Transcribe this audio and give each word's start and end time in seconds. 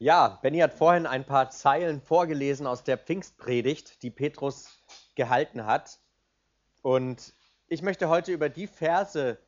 Ja, 0.00 0.38
Benny 0.42 0.60
hat 0.60 0.74
vorhin 0.74 1.06
ein 1.06 1.26
paar 1.26 1.50
Zeilen 1.50 2.00
vorgelesen 2.00 2.68
aus 2.68 2.84
der 2.84 2.98
Pfingstpredigt, 2.98 4.00
die 4.04 4.12
Petrus 4.12 4.80
gehalten 5.16 5.66
hat. 5.66 5.98
Und 6.82 7.34
ich 7.66 7.82
möchte 7.82 8.08
heute 8.08 8.30
über 8.30 8.48
die 8.48 8.68
Verse 8.68 9.38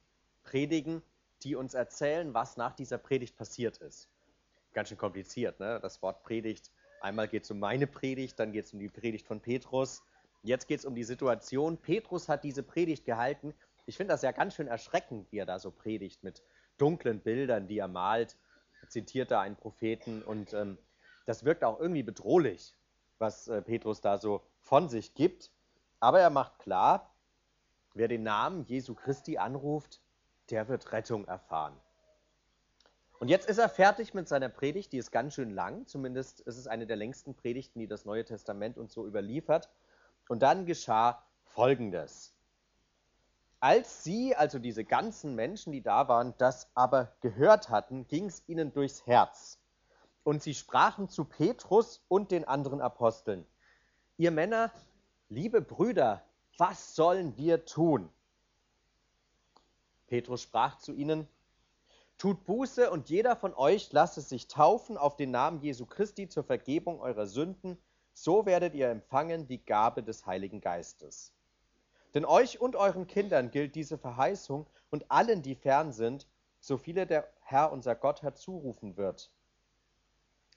predigen, 0.43 1.03
die 1.45 1.55
uns 1.55 1.75
erzählen, 1.75 2.35
was 2.35 2.57
nach 2.57 2.75
dieser 2.75 2.99
Predigt 2.99 3.37
passiert 3.37 3.77
ist. 3.79 4.11
Ganz 4.73 4.89
schön 4.89 4.99
kompliziert, 4.99 5.61
ne? 5.61 5.79
Das 5.81 6.03
Wort 6.03 6.25
Predigt. 6.25 6.73
Einmal 7.01 7.29
geht 7.29 7.45
es 7.45 7.51
um 7.53 7.61
meine 7.61 7.87
Predigt, 7.87 8.41
dann 8.41 8.51
geht 8.51 8.65
es 8.65 8.73
um 8.73 8.81
die 8.81 8.89
Predigt 8.89 9.29
von 9.29 9.41
Petrus. 9.41 10.03
Jetzt 10.43 10.67
geht 10.67 10.81
es 10.81 10.85
um 10.85 10.97
die 10.97 11.05
Situation. 11.05 11.79
Petrus 11.79 12.29
hat 12.29 12.43
diese 12.43 12.65
Predigt 12.65 13.05
gehalten. 13.05 13.55
Ich 13.87 13.97
finde 13.97 14.15
das 14.15 14.23
ja 14.23 14.33
ganz 14.33 14.57
schön 14.57 14.67
erschreckend, 14.67 15.31
wie 15.31 15.39
er 15.39 15.47
da 15.47 15.61
so 15.61 15.71
predigt 15.71 16.25
mit 16.25 16.43
dunklen 16.77 17.21
Bildern, 17.21 17.69
die 17.69 17.79
er 17.79 17.89
malt 17.89 18.37
zitiert 18.89 19.31
da 19.31 19.41
einen 19.41 19.57
Propheten 19.57 20.23
und 20.23 20.53
ähm, 20.53 20.79
das 21.27 21.45
wirkt 21.45 21.65
auch 21.65 21.79
irgendwie 21.79 22.03
bedrohlich, 22.03 22.75
was 23.19 23.49
äh, 23.49 23.63
Petrus 23.63 24.01
da 24.01 24.19
so 24.19 24.43
von 24.59 24.89
sich 24.89 25.15
gibt. 25.15 25.51
Aber 26.01 26.21
er 26.21 26.31
macht 26.31 26.59
klar, 26.59 27.15
wer 27.95 28.09
den 28.09 28.23
Namen 28.23 28.65
Jesu 28.65 28.95
Christi 28.95 29.39
anruft, 29.39 30.01
der 30.51 30.69
wird 30.69 30.93
Rettung 30.93 31.27
erfahren. 31.27 31.79
Und 33.19 33.29
jetzt 33.29 33.49
ist 33.49 33.59
er 33.59 33.69
fertig 33.69 34.15
mit 34.15 34.29
seiner 34.29 34.49
Predigt, 34.49 34.93
die 34.93 34.99
ist 34.99 35.11
ganz 35.11 35.35
schön 35.35 35.51
lang, 35.51 35.87
zumindest 35.87 36.41
ist 36.41 36.57
es 36.57 36.67
eine 36.67 36.87
der 36.87 36.97
längsten 36.97 37.35
Predigten, 37.35 37.79
die 37.79 37.87
das 37.87 38.07
Neue 38.07 38.25
Testament 38.25 38.79
uns 38.79 38.95
so 38.95 39.07
überliefert. 39.07 39.69
Und 40.29 40.43
dann 40.43 40.65
geschah 40.65 41.23
Folgendes. 41.45 42.35
Als 43.63 44.05
sie, 44.05 44.35
also 44.35 44.59
diese 44.59 44.85
ganzen 44.85 45.35
Menschen, 45.35 45.71
die 45.71 45.83
da 45.83 46.09
waren, 46.09 46.33
das 46.39 46.71
aber 46.75 47.13
gehört 47.21 47.69
hatten, 47.69 48.07
ging 48.09 48.25
es 48.25 48.43
ihnen 48.49 48.73
durchs 48.73 49.07
Herz. 49.07 49.59
Und 50.25 50.43
sie 50.43 50.55
sprachen 50.55 51.11
zu 51.11 51.27
Petrus 51.27 52.03
und 52.09 52.31
den 52.31 52.47
anderen 52.47 52.81
Aposteln, 52.81 53.47
ihr 54.17 54.31
Männer, 54.31 54.71
liebe 55.29 55.61
Brüder, 55.61 56.23
was 56.57 56.95
sollen 56.95 57.37
wir 57.37 57.67
tun? 57.67 58.11
Petrus 60.07 60.43
sprach 60.43 60.79
zu 60.79 60.93
ihnen, 60.93 61.29
Tut 62.17 62.45
Buße 62.45 62.91
und 62.91 63.09
jeder 63.09 63.37
von 63.37 63.55
euch 63.55 63.93
lasse 63.93 64.21
sich 64.21 64.47
taufen 64.47 64.99
auf 64.99 65.17
den 65.17 65.31
Namen 65.31 65.61
Jesu 65.61 65.87
Christi 65.87 66.29
zur 66.29 66.45
Vergebung 66.45 67.01
eurer 67.01 67.27
Sünden, 67.27 67.79
so 68.13 68.45
werdet 68.45 68.75
ihr 68.75 68.89
empfangen 68.91 69.47
die 69.47 69.65
Gabe 69.65 70.03
des 70.03 70.27
Heiligen 70.27 70.61
Geistes. 70.61 71.33
Denn 72.15 72.25
euch 72.25 72.61
und 72.61 72.77
euren 72.77 73.07
Kindern 73.07 73.51
gilt 73.51 73.75
diese 73.75 73.99
Verheißung 73.99 74.67
und 74.91 75.11
allen, 75.11 75.43
die 75.43 75.55
fern 75.55 75.93
sind, 75.93 76.27
so 76.59 76.77
viele 76.77 77.07
der 77.07 77.33
Herr 77.41 77.73
unser 77.73 77.95
Gott 77.95 78.23
herzurufen 78.23 78.97
wird. 78.97 79.31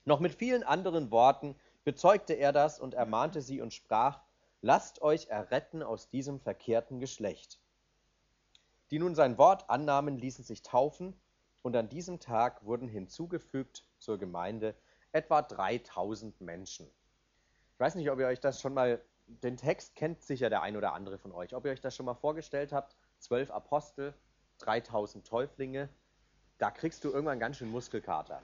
Noch 0.04 0.20
mit 0.20 0.34
vielen 0.34 0.62
anderen 0.62 1.10
Worten 1.10 1.56
bezeugte 1.84 2.34
er 2.34 2.52
das 2.52 2.80
und 2.80 2.94
ermahnte 2.94 3.40
sie 3.40 3.60
und 3.60 3.72
sprach, 3.72 4.20
lasst 4.60 5.00
euch 5.02 5.28
erretten 5.28 5.82
aus 5.82 6.08
diesem 6.08 6.40
verkehrten 6.40 7.00
Geschlecht. 7.00 7.60
Die 8.90 8.98
nun 8.98 9.14
sein 9.14 9.38
Wort 9.38 9.70
annahmen, 9.70 10.18
ließen 10.18 10.44
sich 10.44 10.62
taufen, 10.62 11.18
und 11.62 11.74
an 11.76 11.88
diesem 11.88 12.20
Tag 12.20 12.64
wurden 12.66 12.88
hinzugefügt 12.88 13.86
zur 13.98 14.18
Gemeinde 14.18 14.74
etwa 15.12 15.40
3000 15.40 16.38
Menschen. 16.42 16.86
Ich 17.72 17.80
weiß 17.80 17.94
nicht, 17.94 18.10
ob 18.10 18.18
ihr 18.18 18.26
euch 18.26 18.40
das 18.40 18.60
schon 18.60 18.74
mal 18.74 19.02
den 19.26 19.56
Text 19.56 19.94
kennt 19.94 20.22
sicher 20.22 20.50
der 20.50 20.62
ein 20.62 20.76
oder 20.76 20.92
andere 20.92 21.18
von 21.18 21.32
euch. 21.32 21.54
Ob 21.54 21.64
ihr 21.64 21.72
euch 21.72 21.80
das 21.80 21.94
schon 21.94 22.06
mal 22.06 22.14
vorgestellt 22.14 22.72
habt, 22.72 22.96
zwölf 23.18 23.50
Apostel, 23.50 24.14
3000 24.58 25.26
Täuflinge, 25.26 25.88
da 26.58 26.70
kriegst 26.70 27.04
du 27.04 27.10
irgendwann 27.10 27.40
ganz 27.40 27.56
schön 27.56 27.70
Muskelkater. 27.70 28.42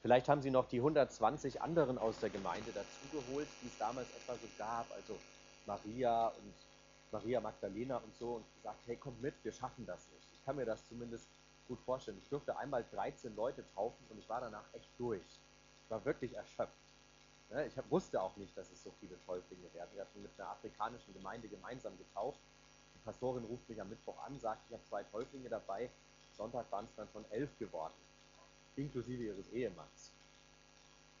Vielleicht 0.00 0.28
haben 0.28 0.40
sie 0.40 0.50
noch 0.50 0.66
die 0.66 0.78
120 0.78 1.60
anderen 1.60 1.98
aus 1.98 2.18
der 2.20 2.30
Gemeinde 2.30 2.72
dazugeholt, 2.72 3.48
die 3.62 3.66
es 3.66 3.76
damals 3.78 4.06
etwa 4.16 4.34
so 4.34 4.48
gab, 4.56 4.90
also 4.92 5.18
Maria 5.66 6.28
und 6.28 6.54
Maria 7.12 7.40
Magdalena 7.40 7.98
und 7.98 8.14
so, 8.14 8.36
und 8.36 8.54
gesagt, 8.54 8.80
hey, 8.86 8.96
kommt 8.96 9.20
mit, 9.20 9.34
wir 9.42 9.52
schaffen 9.52 9.84
das 9.84 10.08
nicht. 10.10 10.26
Ich 10.32 10.42
kann 10.44 10.56
mir 10.56 10.64
das 10.64 10.86
zumindest 10.86 11.28
gut 11.68 11.80
vorstellen. 11.80 12.18
Ich 12.18 12.28
durfte 12.28 12.56
einmal 12.56 12.84
13 12.90 13.34
Leute 13.36 13.66
taufen 13.74 14.06
und 14.08 14.18
ich 14.18 14.28
war 14.28 14.40
danach 14.40 14.72
echt 14.72 14.90
durch. 14.98 15.40
Ich 15.84 15.90
war 15.90 16.04
wirklich 16.04 16.34
erschöpft. 16.34 16.89
Ne, 17.50 17.66
ich 17.66 17.74
wusste 17.90 18.22
auch 18.22 18.36
nicht, 18.36 18.56
dass 18.56 18.70
es 18.70 18.82
so 18.82 18.92
viele 19.00 19.16
Täuflinge 19.26 19.72
werden. 19.74 19.90
Wir 19.94 20.02
hatten 20.02 20.22
mit 20.22 20.30
einer 20.38 20.50
afrikanischen 20.50 21.12
Gemeinde 21.12 21.48
gemeinsam 21.48 21.98
getauft. 21.98 22.38
Die 22.94 23.00
Pastorin 23.00 23.44
ruft 23.44 23.68
mich 23.68 23.80
am 23.80 23.88
Mittwoch 23.88 24.16
an, 24.24 24.38
sagt, 24.38 24.62
ich 24.68 24.74
habe 24.74 24.84
zwei 24.84 25.02
Täuflinge 25.04 25.48
dabei. 25.48 25.90
Sonntag 26.36 26.70
waren 26.70 26.84
es 26.84 26.94
dann 26.94 27.08
schon 27.12 27.24
elf 27.32 27.50
geworden, 27.58 27.92
inklusive 28.76 29.24
ihres 29.24 29.48
Ehemanns. 29.50 30.12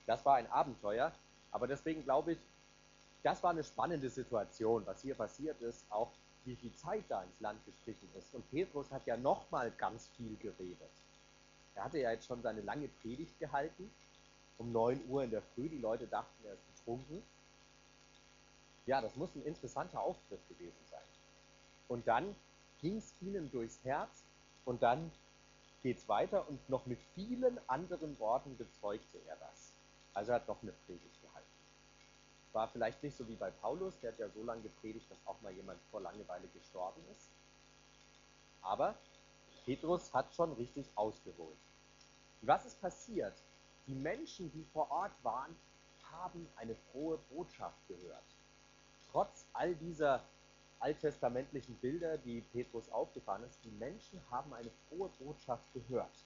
Das 0.06 0.24
war 0.24 0.36
ein 0.36 0.50
Abenteuer, 0.50 1.12
aber 1.50 1.66
deswegen 1.66 2.04
glaube 2.04 2.32
ich, 2.32 2.38
das 3.24 3.42
war 3.42 3.50
eine 3.50 3.64
spannende 3.64 4.08
Situation, 4.08 4.86
was 4.86 5.02
hier 5.02 5.16
passiert 5.16 5.60
ist, 5.60 5.84
auch 5.90 6.12
wie 6.44 6.54
viel 6.56 6.74
Zeit 6.76 7.04
da 7.08 7.22
ins 7.22 7.40
Land 7.40 7.64
gestrichen 7.66 8.08
ist. 8.16 8.32
Und 8.34 8.48
Petrus 8.50 8.90
hat 8.92 9.04
ja 9.06 9.16
nochmal 9.16 9.72
ganz 9.72 10.08
viel 10.16 10.36
geredet. 10.36 10.90
Er 11.74 11.84
hatte 11.84 11.98
ja 11.98 12.12
jetzt 12.12 12.26
schon 12.26 12.40
seine 12.40 12.60
lange 12.62 12.88
Predigt 13.02 13.38
gehalten 13.38 13.90
um 14.60 14.72
9 14.72 15.08
Uhr 15.08 15.24
in 15.24 15.30
der 15.30 15.42
Früh. 15.42 15.68
Die 15.68 15.78
Leute 15.78 16.06
dachten, 16.06 16.44
er 16.44 16.52
ist 16.52 16.76
betrunken. 16.76 17.22
Ja, 18.86 19.00
das 19.00 19.16
muss 19.16 19.34
ein 19.34 19.42
interessanter 19.44 20.00
Auftritt 20.00 20.46
gewesen 20.48 20.84
sein. 20.90 21.00
Und 21.88 22.06
dann 22.06 22.36
ging 22.80 22.98
es 22.98 23.14
ihnen 23.20 23.50
durchs 23.50 23.82
Herz 23.84 24.24
und 24.64 24.82
dann 24.82 25.10
geht 25.82 25.98
es 25.98 26.08
weiter 26.08 26.46
und 26.48 26.68
noch 26.68 26.86
mit 26.86 27.00
vielen 27.14 27.58
anderen 27.68 28.18
Worten 28.18 28.56
bezeugte 28.56 29.18
er 29.26 29.36
das. 29.36 29.72
Also 30.12 30.32
er 30.32 30.36
hat 30.36 30.48
noch 30.48 30.62
eine 30.62 30.72
Predigt 30.72 31.20
gehalten. 31.22 31.48
War 32.52 32.68
vielleicht 32.68 33.02
nicht 33.02 33.16
so 33.16 33.26
wie 33.28 33.36
bei 33.36 33.50
Paulus, 33.50 33.98
der 34.00 34.12
hat 34.12 34.18
ja 34.18 34.28
so 34.28 34.42
lange 34.42 34.62
gepredigt, 34.62 35.10
dass 35.10 35.18
auch 35.24 35.40
mal 35.40 35.52
jemand 35.52 35.80
vor 35.90 36.00
Langeweile 36.00 36.48
gestorben 36.48 37.00
ist. 37.12 37.30
Aber 38.60 38.94
Petrus 39.64 40.12
hat 40.12 40.34
schon 40.34 40.52
richtig 40.52 40.86
ausgeholt. 40.96 41.56
Was 42.42 42.66
ist 42.66 42.80
passiert? 42.80 43.34
Die 43.90 43.96
Menschen, 43.96 44.52
die 44.52 44.64
vor 44.72 44.88
Ort 44.92 45.10
waren, 45.24 45.56
haben 46.12 46.46
eine 46.54 46.76
frohe 46.92 47.18
Botschaft 47.28 47.76
gehört. 47.88 48.22
Trotz 49.10 49.44
all 49.52 49.74
dieser 49.74 50.22
alttestamentlichen 50.78 51.74
Bilder, 51.74 52.16
die 52.16 52.40
Petrus 52.52 52.88
aufgefahren 52.92 53.42
ist, 53.42 53.58
die 53.64 53.72
Menschen 53.80 54.20
haben 54.30 54.54
eine 54.54 54.70
frohe 54.88 55.08
Botschaft 55.18 55.64
gehört. 55.74 56.24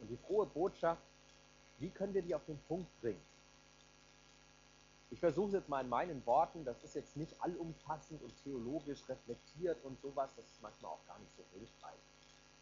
Und 0.00 0.08
die 0.08 0.16
frohe 0.16 0.46
Botschaft, 0.46 1.02
wie 1.76 1.90
können 1.90 2.14
wir 2.14 2.22
die 2.22 2.34
auf 2.34 2.46
den 2.46 2.58
Punkt 2.68 2.88
bringen? 3.02 3.20
Ich 5.10 5.20
versuche 5.20 5.48
es 5.48 5.52
jetzt 5.52 5.68
mal 5.68 5.82
in 5.82 5.90
meinen 5.90 6.24
Worten, 6.24 6.64
das 6.64 6.82
ist 6.82 6.94
jetzt 6.94 7.18
nicht 7.18 7.38
allumfassend 7.42 8.22
und 8.22 8.32
theologisch 8.44 9.06
reflektiert 9.10 9.76
und 9.84 10.00
sowas, 10.00 10.34
das 10.34 10.46
ist 10.46 10.62
manchmal 10.62 10.92
auch 10.92 11.06
gar 11.06 11.18
nicht 11.18 11.36
so 11.36 11.42
hilfreich. 11.52 12.00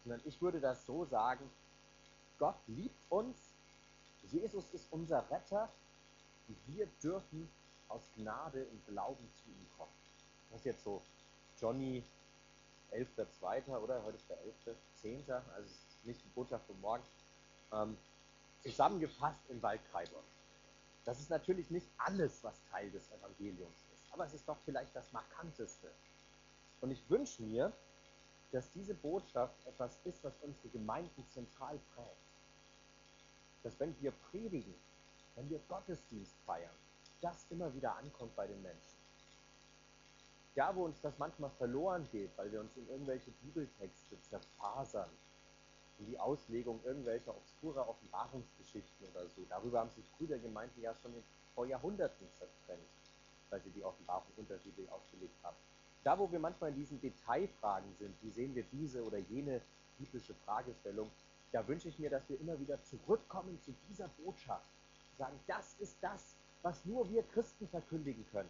Sondern 0.03 0.21
ich 0.25 0.41
würde 0.41 0.59
das 0.59 0.85
so 0.85 1.05
sagen, 1.05 1.49
Gott 2.37 2.57
liebt 2.67 3.09
uns 3.09 3.54
Jesus 4.31 4.65
ist 4.73 4.87
unser 4.91 5.29
Retter 5.29 5.69
und 6.47 6.57
wir 6.67 6.87
dürfen 7.01 7.49
aus 7.87 8.01
Gnade 8.15 8.63
im 8.63 8.85
Glauben 8.85 9.29
zu 9.33 9.49
ihm 9.49 9.67
kommen. 9.77 9.91
Das 10.49 10.59
ist 10.59 10.65
jetzt 10.65 10.83
so 10.83 11.01
Johnny 11.59 12.03
11.2. 12.91 13.77
oder? 13.77 14.03
Heute 14.03 14.17
ist 14.17 14.29
der 14.29 14.37
11.10., 15.03 15.31
also 15.55 15.69
nicht 16.03 16.23
die 16.23 16.29
Botschaft 16.29 16.65
von 16.65 16.79
morgen. 16.81 17.03
Ähm, 17.71 17.97
zusammengefasst 18.61 19.41
in 19.49 19.61
Waldkreidon. 19.61 20.23
Das 21.03 21.19
ist 21.19 21.29
natürlich 21.29 21.69
nicht 21.69 21.87
alles, 21.97 22.43
was 22.43 22.63
Teil 22.71 22.89
des 22.89 23.11
Evangeliums 23.11 23.77
ist, 23.93 24.11
aber 24.11 24.25
es 24.25 24.33
ist 24.33 24.47
doch 24.47 24.57
vielleicht 24.65 24.95
das 24.95 25.11
Markanteste. 25.11 25.91
Und 26.81 26.89
ich 26.89 27.07
wünsche 27.09 27.43
mir, 27.43 27.71
dass 28.51 28.71
diese 28.71 28.95
Botschaft 28.95 29.55
etwas 29.67 29.99
ist, 30.03 30.23
was 30.23 30.33
unsere 30.41 30.69
Gemeinden 30.69 31.27
zentral 31.29 31.79
prägt 31.93 32.34
dass 33.65 33.79
wenn 33.79 33.99
wir 33.99 34.11
predigen, 34.29 34.75
wenn 35.33 35.49
wir 35.49 35.59
Gottesdienst 35.67 36.35
feiern, 36.45 36.75
das 37.19 37.47
immer 37.49 37.73
wieder 37.73 37.95
ankommt 37.95 38.35
bei 38.35 38.45
den 38.45 38.61
Menschen. 38.61 38.95
Da, 40.53 40.73
wo 40.75 40.85
uns 40.85 41.01
das 41.01 41.17
manchmal 41.17 41.49
verloren 41.57 42.07
geht, 42.11 42.29
weil 42.37 42.51
wir 42.51 42.59
uns 42.59 42.77
in 42.77 42.87
irgendwelche 42.87 43.31
Bibeltexte 43.31 44.21
zerfasern, 44.21 45.09
in 45.97 46.05
die 46.05 46.19
Auslegung 46.19 46.79
irgendwelcher 46.83 47.35
obskurer 47.35 47.89
Offenbarungsgeschichten 47.89 49.07
oder 49.07 49.27
so, 49.29 49.41
darüber 49.49 49.79
haben 49.79 49.89
sich 49.89 50.05
Brüdergemeinden 50.11 50.83
ja 50.83 50.93
schon 50.93 51.11
vor 51.55 51.65
Jahrhunderten 51.65 52.27
zertrennt, 52.33 52.87
weil 53.49 53.61
sie 53.61 53.71
die 53.71 53.83
Offenbarung 53.83 54.31
unterschiedlich 54.37 54.87
ausgelegt 54.91 55.43
haben. 55.43 55.57
Da, 56.03 56.19
wo 56.19 56.31
wir 56.31 56.39
manchmal 56.39 56.69
in 56.69 56.75
diesen 56.75 57.01
Detailfragen 57.01 57.91
sind, 57.97 58.15
wie 58.21 58.29
sehen 58.29 58.53
wir 58.53 58.63
diese 58.71 59.03
oder 59.03 59.17
jene 59.17 59.59
biblische 59.97 60.35
Fragestellung, 60.45 61.09
da 61.55 61.65
wünsche 61.69 61.87
ich 61.87 61.97
mir, 61.97 62.09
dass 62.09 62.27
wir 62.27 62.37
immer 62.41 62.59
wieder 62.59 62.83
zurückkommen 62.83 63.57
zu 63.61 63.73
dieser 63.87 64.09
Botschaft. 64.09 64.65
Sagen, 65.17 65.39
das 65.47 65.73
ist 65.79 65.95
das, 66.01 66.35
was 66.61 66.83
nur 66.83 67.09
wir 67.09 67.23
Christen 67.23 67.65
verkündigen 67.69 68.25
können. 68.29 68.49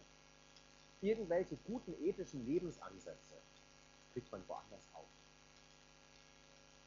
Irgendwelche 1.00 1.56
guten 1.68 1.94
ethischen 2.02 2.44
Lebensansätze 2.44 3.34
kriegt 4.12 4.32
man 4.32 4.42
woanders 4.48 4.88
auf. 4.92 5.06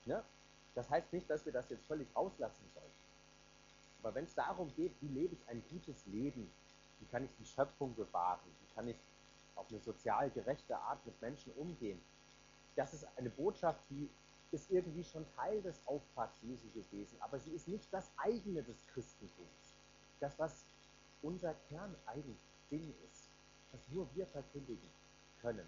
Ja? 0.03 0.21
Das 0.75 0.89
heißt 0.89 1.13
nicht, 1.13 1.29
dass 1.29 1.45
wir 1.45 1.53
das 1.53 1.69
jetzt 1.69 1.85
völlig 1.85 2.09
auslassen 2.13 2.69
sollten. 2.73 2.89
Aber 4.03 4.13
wenn 4.13 4.25
es 4.25 4.35
darum 4.35 4.75
geht, 4.75 4.91
wie 4.99 5.07
lebe 5.07 5.35
ich 5.35 5.47
ein 5.47 5.63
gutes 5.69 6.05
Leben, 6.07 6.51
wie 6.99 7.05
kann 7.05 7.23
ich 7.23 7.31
die 7.39 7.45
Schöpfung 7.45 7.95
bewahren, 7.95 8.41
wie 8.59 8.75
kann 8.75 8.89
ich 8.89 8.97
auf 9.55 9.69
eine 9.69 9.79
sozial 9.79 10.29
gerechte 10.31 10.77
Art 10.77 11.05
mit 11.05 11.21
Menschen 11.21 11.53
umgehen, 11.53 12.01
das 12.75 12.93
ist 12.93 13.07
eine 13.15 13.29
Botschaft, 13.29 13.79
die 13.89 14.09
ist 14.51 14.71
irgendwie 14.71 15.03
schon 15.03 15.25
Teil 15.35 15.61
des 15.61 15.79
Auftrags 15.85 16.41
Jesu 16.41 16.69
gewesen, 16.71 17.21
aber 17.21 17.39
sie 17.39 17.51
ist 17.51 17.67
nicht 17.67 17.87
das 17.91 18.11
eigene 18.17 18.63
des 18.63 18.85
Christentums. 18.87 19.75
Das, 20.19 20.37
was 20.39 20.65
unser 21.21 21.53
Kerneigen 21.69 22.37
Ding 22.71 22.93
ist, 23.07 23.29
was 23.71 23.87
nur 23.89 24.07
wir 24.15 24.25
verkündigen 24.25 24.89
können, 25.41 25.67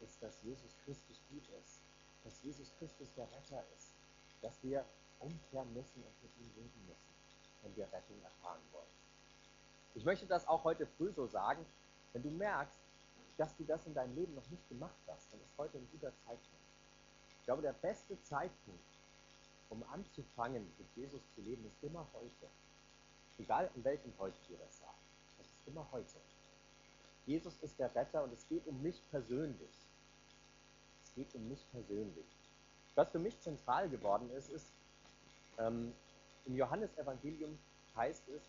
ist, 0.00 0.22
dass 0.22 0.42
Jesus 0.42 0.76
Christus 0.84 1.20
gut 1.30 1.48
ist, 1.62 1.80
dass 2.24 2.42
Jesus 2.42 2.72
Christus 2.78 3.08
der 3.14 3.30
Retter 3.32 3.62
ist, 3.76 3.94
dass 4.42 4.62
wir 4.62 4.84
umkehren 5.20 5.72
müssen 5.74 6.02
und 6.02 6.22
mit 6.22 6.32
ihm 6.38 6.50
leben 6.56 6.86
müssen, 6.86 7.14
wenn 7.62 7.76
wir 7.76 7.84
Rettung 7.92 8.20
erfahren 8.22 8.62
wollen. 8.72 8.84
Ich 9.94 10.04
möchte 10.04 10.26
das 10.26 10.46
auch 10.48 10.64
heute 10.64 10.86
früh 10.86 11.12
so 11.12 11.26
sagen, 11.26 11.64
wenn 12.12 12.22
du 12.22 12.30
merkst, 12.30 12.78
dass 13.36 13.56
du 13.56 13.64
das 13.64 13.86
in 13.86 13.94
deinem 13.94 14.14
Leben 14.14 14.34
noch 14.34 14.48
nicht 14.50 14.68
gemacht 14.68 14.98
hast, 15.06 15.32
dann 15.32 15.40
ist 15.40 15.56
heute 15.56 15.78
ein 15.78 15.88
guter 15.92 16.12
Zeitpunkt. 16.26 16.59
Ich 17.40 17.44
glaube, 17.46 17.62
der 17.62 17.72
beste 17.72 18.20
Zeitpunkt, 18.22 18.84
um 19.70 19.82
anzufangen, 19.84 20.70
mit 20.78 20.88
Jesus 20.94 21.22
zu 21.34 21.40
leben, 21.40 21.64
ist 21.66 21.82
immer 21.82 22.06
heute. 22.12 22.48
Egal 23.38 23.70
an 23.74 23.84
welchem 23.84 24.12
heute 24.18 24.36
wir 24.48 24.58
das 24.58 24.78
sagen. 24.78 24.98
Das 25.38 25.46
ist 25.46 25.66
immer 25.66 25.86
heute. 25.90 26.20
Jesus 27.26 27.56
ist 27.62 27.78
der 27.78 27.94
Retter 27.94 28.24
und 28.24 28.32
es 28.32 28.46
geht 28.48 28.66
um 28.66 28.80
mich 28.82 29.02
persönlich. 29.10 29.70
Es 31.04 31.14
geht 31.14 31.34
um 31.34 31.48
mich 31.48 31.64
persönlich. 31.70 32.26
Was 32.94 33.10
für 33.10 33.18
mich 33.18 33.38
zentral 33.40 33.88
geworden 33.88 34.30
ist, 34.30 34.50
ist, 34.50 34.72
ähm, 35.58 35.94
im 36.44 36.56
Johannesevangelium 36.56 37.58
heißt 37.96 38.28
es, 38.28 38.42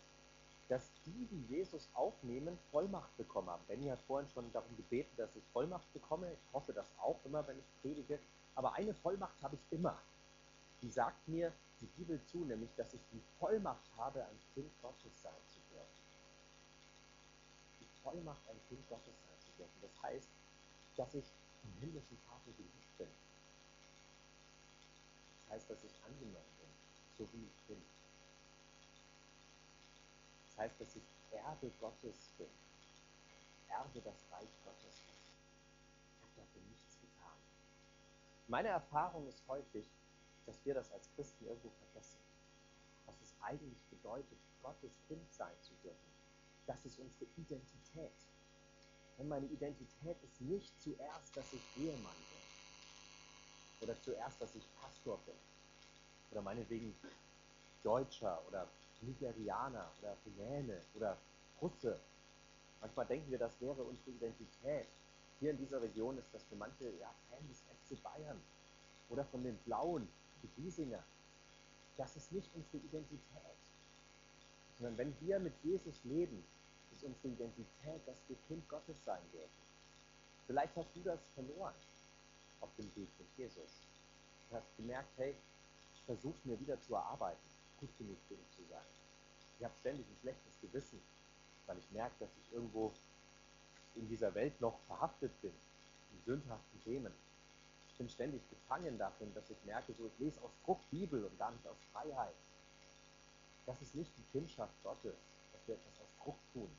dass 0.68 0.90
die, 1.04 1.26
die 1.26 1.54
Jesus 1.54 1.88
aufnehmen, 1.94 2.58
Vollmacht 2.70 3.16
bekommen 3.16 3.48
haben. 3.48 3.62
Benny 3.66 3.88
hat 3.88 4.00
vorhin 4.06 4.28
schon 4.30 4.52
darum 4.52 4.76
gebeten, 4.76 5.14
dass 5.16 5.34
ich 5.36 5.44
Vollmacht 5.52 5.90
bekomme. 5.92 6.32
Ich 6.32 6.52
hoffe 6.52 6.72
das 6.72 6.86
auch 6.98 7.18
immer, 7.24 7.46
wenn 7.46 7.58
ich 7.58 7.80
predige. 7.82 8.18
Aber 8.54 8.74
eine 8.74 8.94
Vollmacht 8.94 9.40
habe 9.42 9.56
ich 9.56 9.62
immer. 9.70 10.00
Die 10.82 10.90
sagt 10.90 11.26
mir 11.28 11.52
die 11.80 11.86
Bibel 11.86 12.22
zu, 12.24 12.44
nämlich, 12.44 12.74
dass 12.76 12.92
ich 12.94 13.00
die 13.12 13.22
Vollmacht 13.38 13.90
habe, 13.96 14.24
ein 14.24 14.38
Kind 14.54 14.70
Gottes 14.80 15.22
sein 15.22 15.42
zu 15.46 15.58
dürfen. 15.70 16.02
Die 17.80 17.86
Vollmacht, 18.02 18.48
ein 18.48 18.60
Kind 18.68 18.88
Gottes 18.88 19.14
sein 19.22 19.40
zu 19.40 19.50
dürfen. 19.56 19.80
Das 19.80 20.02
heißt, 20.02 20.28
dass 20.96 21.14
ich 21.14 21.24
im 21.64 21.72
himmlischen 21.80 22.18
Vater 22.28 22.52
geliebt 22.56 22.98
bin. 22.98 23.08
Das 25.44 25.54
heißt, 25.54 25.70
dass 25.70 25.84
ich 25.84 25.92
angenommen 26.04 26.54
bin, 26.58 26.68
so 27.18 27.32
wie 27.32 27.44
ich 27.44 27.62
bin. 27.68 27.82
Das 30.48 30.58
heißt, 30.58 30.80
dass 30.80 30.96
ich 30.96 31.02
Erbe 31.32 31.70
Gottes 31.80 32.32
bin. 32.38 32.48
Erbe 33.68 34.00
das 34.02 34.24
Reich 34.30 34.50
Gottes. 34.64 35.02
Ich 35.08 36.22
habe 36.22 36.32
dafür 36.36 36.62
nichts. 36.68 36.91
Meine 38.52 38.68
Erfahrung 38.68 39.26
ist 39.28 39.48
häufig, 39.48 39.86
dass 40.44 40.62
wir 40.66 40.74
das 40.74 40.92
als 40.92 41.10
Christen 41.14 41.46
irgendwo 41.46 41.70
vergessen. 41.70 42.20
Was 43.06 43.18
es 43.22 43.34
eigentlich 43.40 43.82
bedeutet, 43.88 44.38
Gottes 44.60 44.92
Kind 45.08 45.32
sein 45.32 45.54
zu 45.62 45.72
dürfen. 45.76 46.12
Das 46.66 46.84
ist 46.84 46.98
unsere 46.98 47.24
Identität. 47.38 48.12
Und 49.16 49.28
meine 49.28 49.46
Identität 49.46 50.22
ist 50.22 50.38
nicht 50.42 50.78
zuerst, 50.78 51.34
dass 51.34 51.54
ich 51.54 51.66
Ehemann 51.76 52.14
bin. 52.28 52.42
Oder 53.80 53.98
zuerst, 53.98 54.42
dass 54.42 54.54
ich 54.54 54.70
Pastor 54.74 55.16
bin. 55.24 55.38
Oder 56.30 56.42
meinetwegen 56.42 56.94
Deutscher 57.82 58.46
oder 58.48 58.68
Nigerianer 59.00 59.90
oder 59.98 60.14
Rumäne 60.26 60.78
oder 60.92 61.16
Russe. 61.58 61.98
Manchmal 62.82 63.06
denken 63.06 63.30
wir, 63.30 63.38
das 63.38 63.58
wäre 63.62 63.82
unsere 63.82 64.10
Identität. 64.10 64.88
Hier 65.42 65.50
in 65.50 65.58
dieser 65.58 65.82
Region 65.82 66.16
ist 66.18 66.32
das 66.32 66.44
für 66.44 66.54
manche 66.54 66.88
ja, 67.00 67.12
Fan 67.28 67.48
des 67.48 67.58
FC 67.58 68.00
Bayern 68.00 68.40
oder 69.08 69.24
von 69.24 69.42
den 69.42 69.56
Blauen, 69.64 70.06
die 70.40 70.62
Giesinger. 70.62 71.02
Das 71.96 72.14
ist 72.14 72.30
nicht 72.30 72.48
unsere 72.54 72.76
Identität. 72.76 73.58
Sondern 74.78 74.96
wenn 74.98 75.20
wir 75.20 75.40
mit 75.40 75.54
Jesus 75.64 75.98
leben, 76.04 76.44
ist 76.92 77.02
unsere 77.02 77.26
Identität, 77.26 78.06
dass 78.06 78.22
wir 78.28 78.36
Kind 78.46 78.68
Gottes 78.68 79.04
sein 79.04 79.22
dürfen. 79.32 79.62
Vielleicht 80.46 80.76
hast 80.76 80.94
du 80.94 81.00
das 81.00 81.18
verloren 81.34 81.74
auf 82.60 82.70
dem 82.76 82.86
Weg 82.94 83.08
mit 83.18 83.26
Jesus. 83.36 83.80
Du 84.48 84.54
hast 84.54 84.76
gemerkt, 84.76 85.10
hey, 85.16 85.34
ich 85.96 86.02
versuche 86.04 86.38
mir 86.44 86.60
wieder 86.60 86.80
zu 86.82 86.94
erarbeiten 86.94 87.50
gut 87.80 87.98
genug 87.98 88.28
bin 88.28 88.38
zu 88.54 88.62
sein. 88.70 88.86
Ich 89.58 89.64
habe 89.64 89.74
ständig 89.80 90.06
ein 90.06 90.16
schlechtes 90.20 90.60
Gewissen, 90.60 91.02
weil 91.66 91.78
ich 91.78 91.90
merke, 91.90 92.14
dass 92.20 92.30
ich 92.36 92.52
irgendwo 92.52 92.92
in 93.94 94.08
dieser 94.08 94.34
Welt 94.34 94.60
noch 94.60 94.78
verhaftet 94.86 95.32
bin, 95.40 95.52
in 96.12 96.22
sündhaften 96.22 96.80
Themen. 96.80 97.12
Ich 97.88 97.96
bin 97.98 98.08
ständig 98.08 98.48
gefangen 98.48 98.98
davon, 98.98 99.32
dass 99.34 99.50
ich 99.50 99.62
merke, 99.64 99.92
so 99.92 100.06
ich 100.06 100.18
lese 100.18 100.40
aus 100.42 100.52
Druck 100.64 100.80
Bibel 100.90 101.24
und 101.24 101.38
gar 101.38 101.50
nicht 101.50 101.66
aus 101.66 101.76
Freiheit. 101.92 102.34
Das 103.66 103.80
ist 103.80 103.94
nicht 103.94 104.16
die 104.16 104.24
Kindschaft 104.32 104.74
Gottes, 104.82 105.14
dass 105.52 105.66
wir 105.68 105.74
etwas 105.74 106.00
aus 106.00 106.16
Druck 106.22 106.38
tun. 106.52 106.70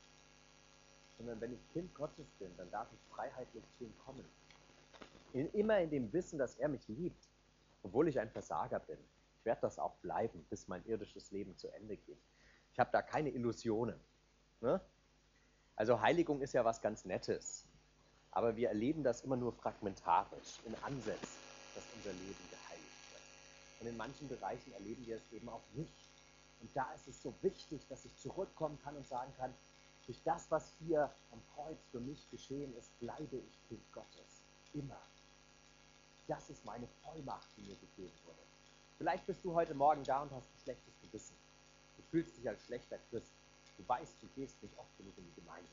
Sondern 1.16 1.40
wenn 1.40 1.52
ich 1.52 1.68
Kind 1.72 1.94
Gottes 1.94 2.26
bin, 2.38 2.54
dann 2.56 2.70
darf 2.70 2.88
ich 2.92 3.00
freiheitlich 3.14 3.64
zu 3.78 3.84
ihm 3.84 3.94
kommen. 4.04 4.24
In, 5.32 5.50
immer 5.52 5.78
in 5.80 5.90
dem 5.90 6.12
Wissen, 6.12 6.38
dass 6.38 6.56
er 6.56 6.68
mich 6.68 6.86
liebt, 6.88 7.28
obwohl 7.82 8.08
ich 8.08 8.18
ein 8.18 8.30
Versager 8.30 8.80
bin. 8.80 8.98
Ich 9.38 9.44
werde 9.44 9.62
das 9.62 9.78
auch 9.78 9.94
bleiben, 9.96 10.44
bis 10.50 10.68
mein 10.68 10.84
irdisches 10.86 11.30
Leben 11.30 11.56
zu 11.56 11.72
Ende 11.72 11.96
geht. 11.96 12.18
Ich 12.72 12.80
habe 12.80 12.90
da 12.92 13.02
keine 13.02 13.30
Illusionen. 13.30 13.98
Ne? 14.60 14.80
Also 15.76 16.00
Heiligung 16.00 16.40
ist 16.40 16.54
ja 16.54 16.64
was 16.64 16.80
ganz 16.80 17.04
Nettes. 17.04 17.68
Aber 18.30 18.56
wir 18.56 18.68
erleben 18.68 19.02
das 19.02 19.22
immer 19.22 19.36
nur 19.36 19.52
fragmentarisch, 19.52 20.58
in 20.64 20.74
Ansätzen, 20.82 21.40
dass 21.74 21.84
unser 21.96 22.12
Leben 22.12 22.48
geheiligt 22.50 23.12
wird. 23.12 23.22
Und 23.80 23.86
in 23.86 23.96
manchen 23.96 24.28
Bereichen 24.28 24.72
erleben 24.72 25.06
wir 25.06 25.16
es 25.16 25.32
eben 25.32 25.48
auch 25.48 25.62
nicht. 25.74 26.10
Und 26.60 26.74
da 26.74 26.92
ist 26.94 27.08
es 27.08 27.22
so 27.22 27.34
wichtig, 27.42 27.86
dass 27.88 28.04
ich 28.04 28.16
zurückkommen 28.16 28.78
kann 28.82 28.96
und 28.96 29.06
sagen 29.06 29.32
kann, 29.36 29.54
durch 30.06 30.22
das, 30.22 30.50
was 30.50 30.72
hier 30.78 31.14
am 31.30 31.40
Kreuz 31.54 31.78
für 31.90 32.00
mich 32.00 32.28
geschehen 32.30 32.74
ist, 32.76 32.98
bleibe 33.00 33.36
ich 33.36 33.68
Kind 33.68 33.92
Gottes. 33.92 34.42
Immer. 34.72 35.00
Das 36.26 36.50
ist 36.50 36.64
meine 36.64 36.88
Vollmacht, 37.02 37.48
die 37.56 37.62
mir 37.62 37.76
gegeben 37.76 38.12
wurde. 38.24 38.38
Vielleicht 38.98 39.26
bist 39.26 39.44
du 39.44 39.54
heute 39.54 39.74
Morgen 39.74 40.04
da 40.04 40.22
und 40.22 40.32
hast 40.32 40.52
ein 40.54 40.58
schlechtes 40.58 40.98
Gewissen. 41.00 41.36
Du 41.96 42.02
fühlst 42.02 42.36
dich 42.36 42.48
als 42.48 42.64
schlechter 42.64 42.98
Christ. 43.10 43.32
Du 43.76 43.88
weißt, 43.88 44.22
du 44.22 44.28
gehst 44.28 44.62
nicht 44.62 44.76
oft 44.78 44.96
genug 44.96 45.16
in 45.18 45.26
die 45.26 45.40
Gemeinde. 45.40 45.70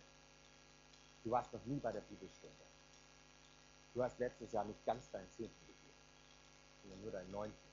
Du 1.24 1.32
warst 1.32 1.54
noch 1.54 1.64
nie 1.66 1.80
bei 1.80 1.92
der 1.92 2.02
Bibelstunde. 2.02 2.56
Du 3.94 4.04
hast 4.04 4.20
letztes 4.20 4.52
Jahr 4.52 4.66
nicht 4.66 4.84
ganz 4.86 5.10
deinen 5.12 5.30
Zehnten 5.32 5.68
gegeben, 5.68 5.94
sondern 6.82 7.02
nur 7.02 7.12
deinen 7.12 7.32
Neunten. 7.32 7.70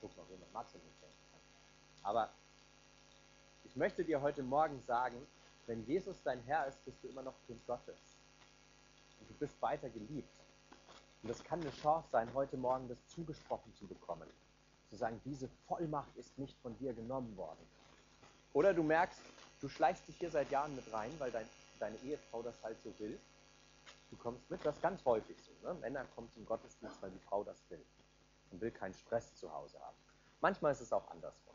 Guck 0.00 0.16
mal, 0.16 0.26
wie 0.28 0.36
man 0.36 0.52
Mathe 0.52 0.78
nicht 0.78 1.02
denken 1.02 1.16
kann. 1.32 1.40
Aber 2.02 2.30
ich 3.64 3.76
möchte 3.76 4.04
dir 4.04 4.20
heute 4.20 4.42
Morgen 4.42 4.80
sagen, 4.82 5.26
wenn 5.66 5.84
Jesus 5.86 6.22
dein 6.22 6.42
Herr 6.42 6.66
ist, 6.66 6.84
bist 6.84 7.02
du 7.02 7.08
immer 7.08 7.22
noch 7.22 7.34
Kind 7.46 7.64
Gottes. 7.66 7.98
Und 9.20 9.30
du 9.30 9.34
bist 9.34 9.60
weiter 9.60 9.88
geliebt. 9.90 10.34
Und 11.22 11.28
das 11.28 11.42
kann 11.44 11.60
eine 11.60 11.70
Chance 11.70 12.08
sein, 12.10 12.32
heute 12.34 12.56
Morgen 12.56 12.88
das 12.88 12.98
zugesprochen 13.08 13.74
zu 13.74 13.86
bekommen. 13.86 14.28
Zu 14.88 14.96
sagen, 14.96 15.20
diese 15.24 15.48
Vollmacht 15.66 16.16
ist 16.16 16.36
nicht 16.38 16.56
von 16.60 16.76
dir 16.78 16.92
genommen 16.94 17.36
worden. 17.36 17.66
Oder 18.52 18.74
du 18.74 18.82
merkst, 18.82 19.20
du 19.60 19.68
schleichst 19.68 20.06
dich 20.08 20.16
hier 20.18 20.30
seit 20.30 20.50
Jahren 20.50 20.74
mit 20.74 20.92
rein, 20.92 21.12
weil 21.18 21.30
dein, 21.30 21.48
deine 21.78 21.96
Ehefrau 21.98 22.42
das 22.42 22.54
halt 22.62 22.76
so 22.82 22.92
will. 22.98 23.18
Du 24.10 24.16
kommst 24.16 24.50
mit, 24.50 24.64
das 24.64 24.76
ist 24.76 24.82
ganz 24.82 25.04
häufig 25.04 25.36
so. 25.42 25.52
Ne? 25.66 25.74
Männer 25.74 26.04
kommen 26.14 26.30
zum 26.32 26.46
Gottesdienst, 26.46 27.00
weil 27.02 27.10
die 27.10 27.20
Frau 27.28 27.44
das 27.44 27.58
will. 27.68 27.84
Und 28.50 28.60
will 28.60 28.70
keinen 28.70 28.94
Stress 28.94 29.34
zu 29.36 29.52
Hause 29.52 29.78
haben. 29.80 29.96
Manchmal 30.40 30.72
ist 30.72 30.80
es 30.80 30.92
auch 30.92 31.08
andersrum. 31.10 31.54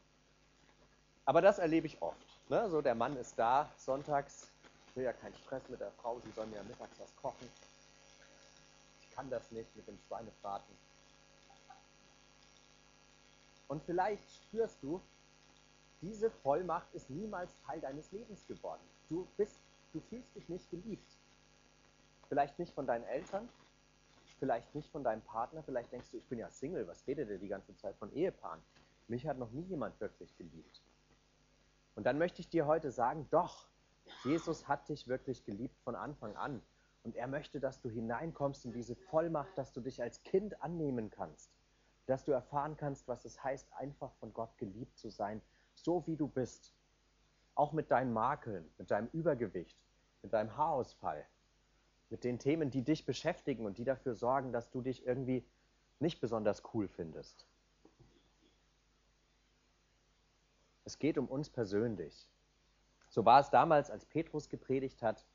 Aber 1.25 1.41
das 1.41 1.57
erlebe 1.57 1.87
ich 1.87 2.01
oft. 2.01 2.49
Ne? 2.49 2.69
So, 2.69 2.81
der 2.81 2.95
Mann 2.95 3.17
ist 3.17 3.39
da, 3.39 3.71
sonntags, 3.77 4.47
will 4.93 5.05
ja 5.05 5.13
keinen 5.13 5.33
Stress 5.35 5.67
mit 5.69 5.79
der 5.79 5.91
Frau, 5.91 6.19
sie 6.19 6.31
soll 6.31 6.45
mir 6.47 6.57
ja 6.57 6.63
mittags 6.63 6.99
was 6.99 7.15
kochen 7.15 7.49
kann 9.15 9.29
das 9.29 9.51
nicht 9.51 9.75
mit 9.75 9.87
dem 9.87 9.97
Schweinebraten. 10.07 10.75
Und 13.67 13.83
vielleicht 13.83 14.23
spürst 14.31 14.77
du, 14.81 15.01
diese 16.03 16.29
Vollmacht 16.29 16.93
ist 16.93 17.09
niemals 17.09 17.57
Teil 17.65 17.79
deines 17.79 18.11
Lebens 18.11 18.45
geworden. 18.45 18.81
Du, 19.07 19.25
bist, 19.37 19.61
du 19.93 20.01
fühlst 20.01 20.35
dich 20.35 20.49
nicht 20.49 20.69
geliebt. 20.69 21.17
Vielleicht 22.27 22.59
nicht 22.59 22.73
von 22.73 22.85
deinen 22.85 23.05
Eltern, 23.05 23.47
vielleicht 24.37 24.75
nicht 24.75 24.91
von 24.91 25.03
deinem 25.03 25.21
Partner, 25.21 25.63
vielleicht 25.63 25.93
denkst 25.93 26.11
du, 26.11 26.17
ich 26.17 26.25
bin 26.25 26.39
ja 26.39 26.49
Single, 26.49 26.87
was 26.87 27.07
redet 27.07 27.29
ihr 27.29 27.39
die 27.39 27.47
ganze 27.47 27.73
Zeit 27.77 27.95
von 27.95 28.11
Ehepaaren? 28.13 28.59
Mich 29.07 29.25
hat 29.25 29.37
noch 29.37 29.51
nie 29.51 29.63
jemand 29.63 29.97
wirklich 30.01 30.35
geliebt. 30.37 30.81
Und 31.95 32.05
dann 32.05 32.17
möchte 32.17 32.41
ich 32.41 32.49
dir 32.49 32.65
heute 32.65 32.91
sagen, 32.91 33.27
doch, 33.31 33.67
Jesus 34.25 34.67
hat 34.67 34.89
dich 34.89 35.07
wirklich 35.07 35.45
geliebt 35.45 35.79
von 35.79 35.95
Anfang 35.95 36.35
an. 36.35 36.61
Und 37.03 37.15
er 37.15 37.27
möchte, 37.27 37.61
dass 37.61 37.79
du 37.79 37.89
hineinkommst 37.89 38.65
in 38.65 38.73
diese 38.73 38.95
Vollmacht, 38.95 39.57
dass 39.57 39.71
du 39.71 39.79
dich 39.79 40.01
als 40.01 40.21
Kind 40.23 40.61
annehmen 40.61 41.09
kannst. 41.09 41.49
Dass 42.07 42.25
du 42.25 42.33
erfahren 42.33 42.75
kannst, 42.75 43.07
was 43.07 43.23
es 43.23 43.41
heißt, 43.41 43.71
einfach 43.73 44.11
von 44.15 44.33
Gott 44.33 44.57
geliebt 44.57 44.97
zu 44.97 45.09
sein, 45.09 45.41
so 45.75 46.05
wie 46.07 46.15
du 46.15 46.27
bist. 46.27 46.73
Auch 47.55 47.71
mit 47.71 47.91
deinen 47.91 48.13
Makeln, 48.13 48.69
mit 48.77 48.89
deinem 48.89 49.09
Übergewicht, 49.13 49.77
mit 50.23 50.33
deinem 50.33 50.57
Haarausfall, 50.57 51.25
mit 52.09 52.23
den 52.23 52.39
Themen, 52.39 52.71
die 52.71 52.83
dich 52.83 53.05
beschäftigen 53.05 53.65
und 53.65 53.77
die 53.77 53.83
dafür 53.83 54.15
sorgen, 54.15 54.51
dass 54.51 54.71
du 54.71 54.81
dich 54.81 55.05
irgendwie 55.05 55.45
nicht 55.99 56.19
besonders 56.19 56.63
cool 56.73 56.87
findest. 56.87 57.47
Es 60.85 60.99
geht 60.99 61.17
um 61.17 61.27
uns 61.27 61.49
persönlich. 61.49 62.27
So 63.09 63.25
war 63.25 63.39
es 63.39 63.49
damals, 63.49 63.89
als 63.89 64.05
Petrus 64.05 64.49
gepredigt 64.49 65.01
hat, 65.01 65.25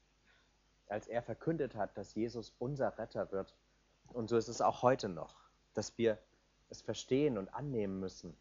als 0.88 1.06
er 1.06 1.22
verkündet 1.22 1.74
hat, 1.74 1.96
dass 1.96 2.14
Jesus 2.14 2.54
unser 2.58 2.98
Retter 2.98 3.30
wird. 3.32 3.54
Und 4.08 4.28
so 4.28 4.36
ist 4.36 4.48
es 4.48 4.60
auch 4.60 4.82
heute 4.82 5.08
noch, 5.08 5.36
dass 5.74 5.96
wir 5.96 6.18
es 6.70 6.82
verstehen 6.82 7.38
und 7.38 7.54
annehmen 7.54 8.00
müssen, 8.00 8.36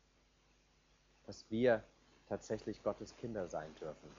dass 1.27 1.45
wir 1.49 1.83
tatsächlich 2.27 2.81
Gottes 2.81 3.15
Kinder 3.17 3.47
sein 3.47 3.73
dürfen. 3.75 4.09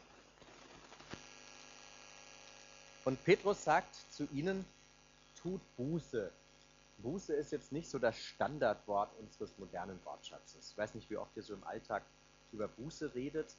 Und 3.04 3.22
Petrus 3.24 3.64
sagt 3.64 3.94
zu 4.12 4.28
ihnen, 4.32 4.64
tut 5.42 5.60
Buße. 5.76 6.30
Buße 6.98 7.32
ist 7.32 7.52
jetzt 7.52 7.72
nicht 7.72 7.88
so 7.88 7.98
das 7.98 8.18
Standardwort 8.18 9.10
unseres 9.18 9.56
modernen 9.58 9.98
Wortschatzes. 10.04 10.70
Ich 10.70 10.78
weiß 10.78 10.94
nicht, 10.94 11.08
wie 11.10 11.16
oft 11.16 11.34
ihr 11.36 11.42
so 11.42 11.54
im 11.54 11.64
Alltag 11.64 12.02
über 12.52 12.68
Buße 12.68 13.14
redet. 13.14 13.56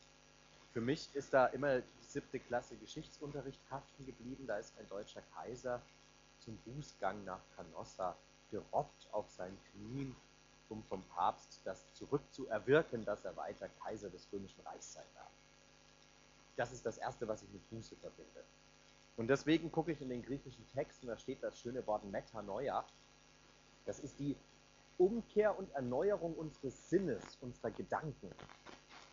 Für 0.71 0.81
mich 0.81 1.09
ist 1.15 1.33
da 1.33 1.47
immer 1.47 1.79
die 1.79 2.05
siebte 2.05 2.39
Klasse 2.39 2.75
Geschichtsunterricht 2.75 3.61
haften 3.71 4.05
geblieben. 4.05 4.45
Da 4.45 4.57
ist 4.57 4.77
ein 4.77 4.87
deutscher 4.87 5.21
Kaiser 5.33 5.81
zum 6.39 6.57
Bußgang 6.57 7.23
nach 7.23 7.41
Canossa 7.55 8.15
gerobbt 8.51 9.07
auf 9.11 9.29
seinen 9.29 9.57
Knien, 9.71 10.15
um 10.69 10.83
vom 10.83 11.03
Papst 11.09 11.61
das 11.65 11.93
zurückzuerwirken, 11.93 13.03
dass 13.05 13.25
er 13.25 13.35
weiter 13.35 13.69
Kaiser 13.83 14.09
des 14.09 14.27
Römischen 14.31 14.61
Reichs 14.61 14.93
sein 14.93 15.05
darf. 15.15 15.31
Das 16.55 16.71
ist 16.71 16.85
das 16.85 16.97
Erste, 16.97 17.27
was 17.27 17.43
ich 17.43 17.49
mit 17.51 17.69
Buße 17.69 17.95
verbinde. 17.95 18.43
Und 19.17 19.27
deswegen 19.27 19.71
gucke 19.71 19.91
ich 19.91 20.01
in 20.01 20.09
den 20.09 20.21
griechischen 20.21 20.65
Texten, 20.73 21.07
da 21.07 21.17
steht 21.17 21.43
das 21.43 21.59
schöne 21.59 21.85
Wort 21.87 22.05
Metanoia. 22.05 22.85
Das 23.85 23.99
ist 23.99 24.19
die 24.19 24.35
Umkehr 24.97 25.57
und 25.57 25.71
Erneuerung 25.71 26.35
unseres 26.35 26.89
Sinnes, 26.89 27.37
unserer 27.41 27.71
Gedanken, 27.71 28.29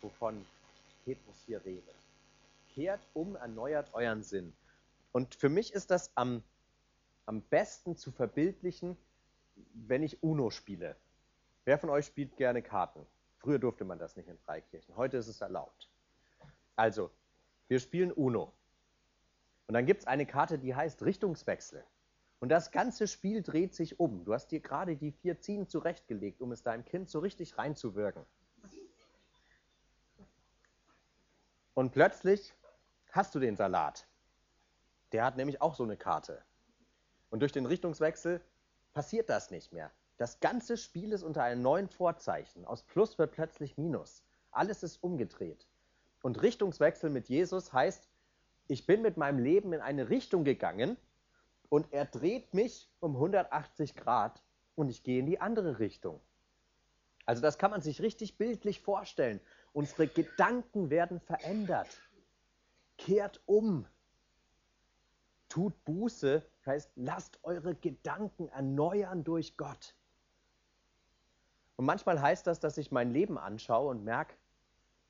wovon 0.01 0.45
Petrus 1.05 1.41
hier 1.45 1.63
redet. 1.63 1.95
Kehrt 2.73 3.01
um, 3.13 3.35
erneuert 3.35 3.93
euren 3.93 4.23
Sinn. 4.23 4.53
Und 5.13 5.35
für 5.35 5.49
mich 5.49 5.73
ist 5.73 5.89
das 5.89 6.11
am, 6.15 6.43
am 7.25 7.41
besten 7.41 7.95
zu 7.95 8.11
verbildlichen, 8.11 8.97
wenn 9.73 10.03
ich 10.03 10.21
Uno 10.21 10.51
spiele. 10.51 10.95
Wer 11.67 11.77
von 11.77 11.89
euch 11.89 12.05
spielt 12.05 12.37
gerne 12.37 12.61
Karten? 12.61 13.05
Früher 13.39 13.59
durfte 13.59 13.83
man 13.83 13.99
das 13.99 14.15
nicht 14.15 14.29
in 14.29 14.37
Freikirchen, 14.37 14.95
heute 14.95 15.17
ist 15.17 15.27
es 15.27 15.41
erlaubt. 15.41 15.91
Also, 16.77 17.11
wir 17.67 17.81
spielen 17.81 18.13
Uno. 18.13 18.53
Und 19.67 19.73
dann 19.73 19.85
gibt 19.85 19.99
es 19.99 20.07
eine 20.07 20.25
Karte, 20.25 20.59
die 20.59 20.73
heißt 20.73 21.03
Richtungswechsel. 21.03 21.83
Und 22.39 22.47
das 22.47 22.71
ganze 22.71 23.05
Spiel 23.05 23.43
dreht 23.43 23.75
sich 23.75 23.99
um. 23.99 24.23
Du 24.23 24.33
hast 24.33 24.47
dir 24.47 24.61
gerade 24.61 24.95
die 24.95 25.11
vier 25.11 25.41
Ziehen 25.41 25.67
zurechtgelegt, 25.67 26.39
um 26.39 26.53
es 26.53 26.63
deinem 26.63 26.85
Kind 26.85 27.09
so 27.09 27.19
richtig 27.19 27.57
reinzuwirken. 27.57 28.25
Und 31.73 31.91
plötzlich 31.91 32.55
hast 33.11 33.35
du 33.35 33.39
den 33.41 33.57
Salat. 33.57 34.07
Der 35.11 35.25
hat 35.25 35.35
nämlich 35.35 35.61
auch 35.61 35.75
so 35.75 35.83
eine 35.83 35.97
Karte. 35.97 36.41
Und 37.29 37.41
durch 37.41 37.51
den 37.51 37.65
Richtungswechsel 37.65 38.39
passiert 38.93 39.29
das 39.29 39.51
nicht 39.51 39.73
mehr. 39.73 39.91
Das 40.17 40.39
ganze 40.39 40.77
Spiel 40.77 41.13
ist 41.13 41.23
unter 41.23 41.43
einem 41.43 41.61
neuen 41.61 41.87
Vorzeichen. 41.87 42.65
Aus 42.65 42.83
Plus 42.83 43.19
wird 43.19 43.33
plötzlich 43.33 43.77
Minus. 43.77 44.23
Alles 44.51 44.81
ist 44.81 45.03
umgedreht. 45.03 45.67
Und 46.23 46.41
Richtungswechsel 46.41 47.11
mit 47.11 47.29
Jesus 47.29 47.71
heißt, 47.71 48.07
ich 48.67 48.85
bin 48.85 49.03
mit 49.03 49.15
meinem 49.15 49.39
Leben 49.39 49.73
in 49.73 49.81
eine 49.81 50.09
Richtung 50.09 50.43
gegangen 50.43 50.97
und 51.69 51.93
er 51.93 52.05
dreht 52.05 52.53
mich 52.53 52.89
um 52.99 53.15
180 53.15 53.95
Grad 53.95 54.41
und 54.75 54.89
ich 54.89 55.03
gehe 55.03 55.19
in 55.19 55.27
die 55.27 55.39
andere 55.39 55.79
Richtung. 55.79 56.19
Also 57.25 57.41
das 57.41 57.57
kann 57.57 57.71
man 57.71 57.81
sich 57.81 58.01
richtig 58.01 58.37
bildlich 58.37 58.81
vorstellen. 58.81 59.39
Unsere 59.73 60.07
Gedanken 60.07 60.89
werden 60.89 61.19
verändert. 61.19 61.89
Kehrt 62.97 63.41
um. 63.45 63.85
Tut 65.49 65.73
Buße, 65.85 66.43
heißt, 66.65 66.91
lasst 66.95 67.39
eure 67.43 67.75
Gedanken 67.75 68.49
erneuern 68.49 69.23
durch 69.23 69.55
Gott. 69.57 69.95
Und 71.77 71.85
manchmal 71.85 72.21
heißt 72.21 72.45
das, 72.47 72.59
dass 72.59 72.77
ich 72.77 72.91
mein 72.91 73.11
Leben 73.11 73.37
anschaue 73.37 73.89
und 73.91 74.03
merke, 74.03 74.35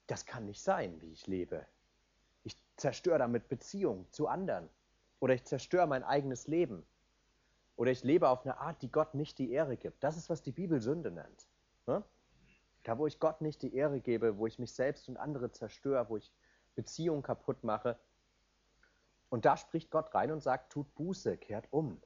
das 0.05 0.25
kann 0.25 0.45
nicht 0.45 0.61
sein, 0.61 1.01
wie 1.01 1.11
ich 1.11 1.25
lebe. 1.25 1.65
Ich 2.43 2.57
zerstöre 2.75 3.17
damit 3.17 3.47
Beziehungen 3.47 4.05
zu 4.11 4.27
anderen. 4.27 4.69
Oder 5.19 5.33
ich 5.33 5.43
zerstöre 5.45 5.87
mein 5.87 6.03
eigenes 6.03 6.47
Leben. 6.47 6.85
Oder 7.77 7.91
ich 7.91 8.03
lebe 8.03 8.29
auf 8.29 8.45
eine 8.45 8.57
Art, 8.59 8.81
die 8.81 8.91
Gott 8.91 9.13
nicht 9.15 9.39
die 9.39 9.51
Ehre 9.51 9.77
gibt. 9.77 10.03
Das 10.03 10.17
ist, 10.17 10.29
was 10.29 10.41
die 10.41 10.51
Bibel 10.51 10.81
Sünde 10.81 11.11
nennt. 11.11 11.47
Ne? 11.87 12.03
Da, 12.83 12.97
wo 12.97 13.07
ich 13.07 13.19
Gott 13.19 13.41
nicht 13.41 13.61
die 13.61 13.73
Ehre 13.73 13.99
gebe, 13.99 14.37
wo 14.37 14.47
ich 14.47 14.59
mich 14.59 14.73
selbst 14.73 15.09
und 15.09 15.17
andere 15.17 15.51
zerstöre, 15.51 16.09
wo 16.09 16.17
ich 16.17 16.31
Beziehungen 16.75 17.23
kaputt 17.23 17.63
mache. 17.63 17.97
Und 19.29 19.45
da 19.45 19.57
spricht 19.57 19.91
Gott 19.91 20.13
rein 20.13 20.31
und 20.31 20.41
sagt, 20.41 20.71
tut 20.71 20.93
Buße, 20.95 21.37
kehrt 21.37 21.67
um. 21.71 22.01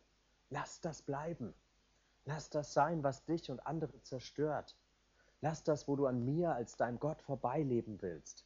Lass 0.49 0.81
das 0.81 1.01
bleiben. 1.01 1.53
Lass 2.25 2.49
das 2.49 2.73
sein, 2.73 3.03
was 3.03 3.25
dich 3.25 3.49
und 3.49 3.65
andere 3.65 4.01
zerstört. 4.03 4.75
Lass 5.41 5.63
das, 5.63 5.87
wo 5.87 5.95
du 5.95 6.05
an 6.05 6.23
mir 6.23 6.53
als 6.53 6.75
dein 6.77 6.99
Gott 6.99 7.21
vorbeileben 7.21 8.01
willst. 8.01 8.45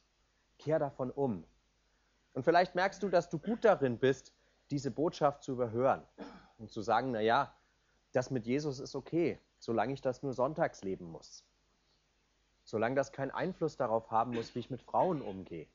Kehr 0.58 0.78
davon 0.78 1.10
um. 1.10 1.44
Und 2.32 2.44
vielleicht 2.44 2.74
merkst 2.74 3.02
du, 3.02 3.08
dass 3.08 3.28
du 3.28 3.38
gut 3.38 3.64
darin 3.64 3.98
bist, 3.98 4.32
diese 4.70 4.90
Botschaft 4.90 5.42
zu 5.42 5.52
überhören 5.52 6.02
und 6.58 6.70
zu 6.70 6.80
sagen, 6.80 7.10
na 7.12 7.20
ja, 7.20 7.54
das 8.12 8.30
mit 8.30 8.46
Jesus 8.46 8.78
ist 8.80 8.94
okay, 8.94 9.38
solange 9.58 9.92
ich 9.92 10.00
das 10.00 10.22
nur 10.22 10.32
sonntags 10.32 10.82
leben 10.82 11.10
muss 11.10 11.44
solange 12.66 12.96
das 12.96 13.12
keinen 13.12 13.30
Einfluss 13.30 13.76
darauf 13.76 14.10
haben 14.10 14.34
muss, 14.34 14.54
wie 14.54 14.58
ich 14.58 14.70
mit 14.70 14.82
Frauen 14.82 15.22
umgehe. 15.22 15.68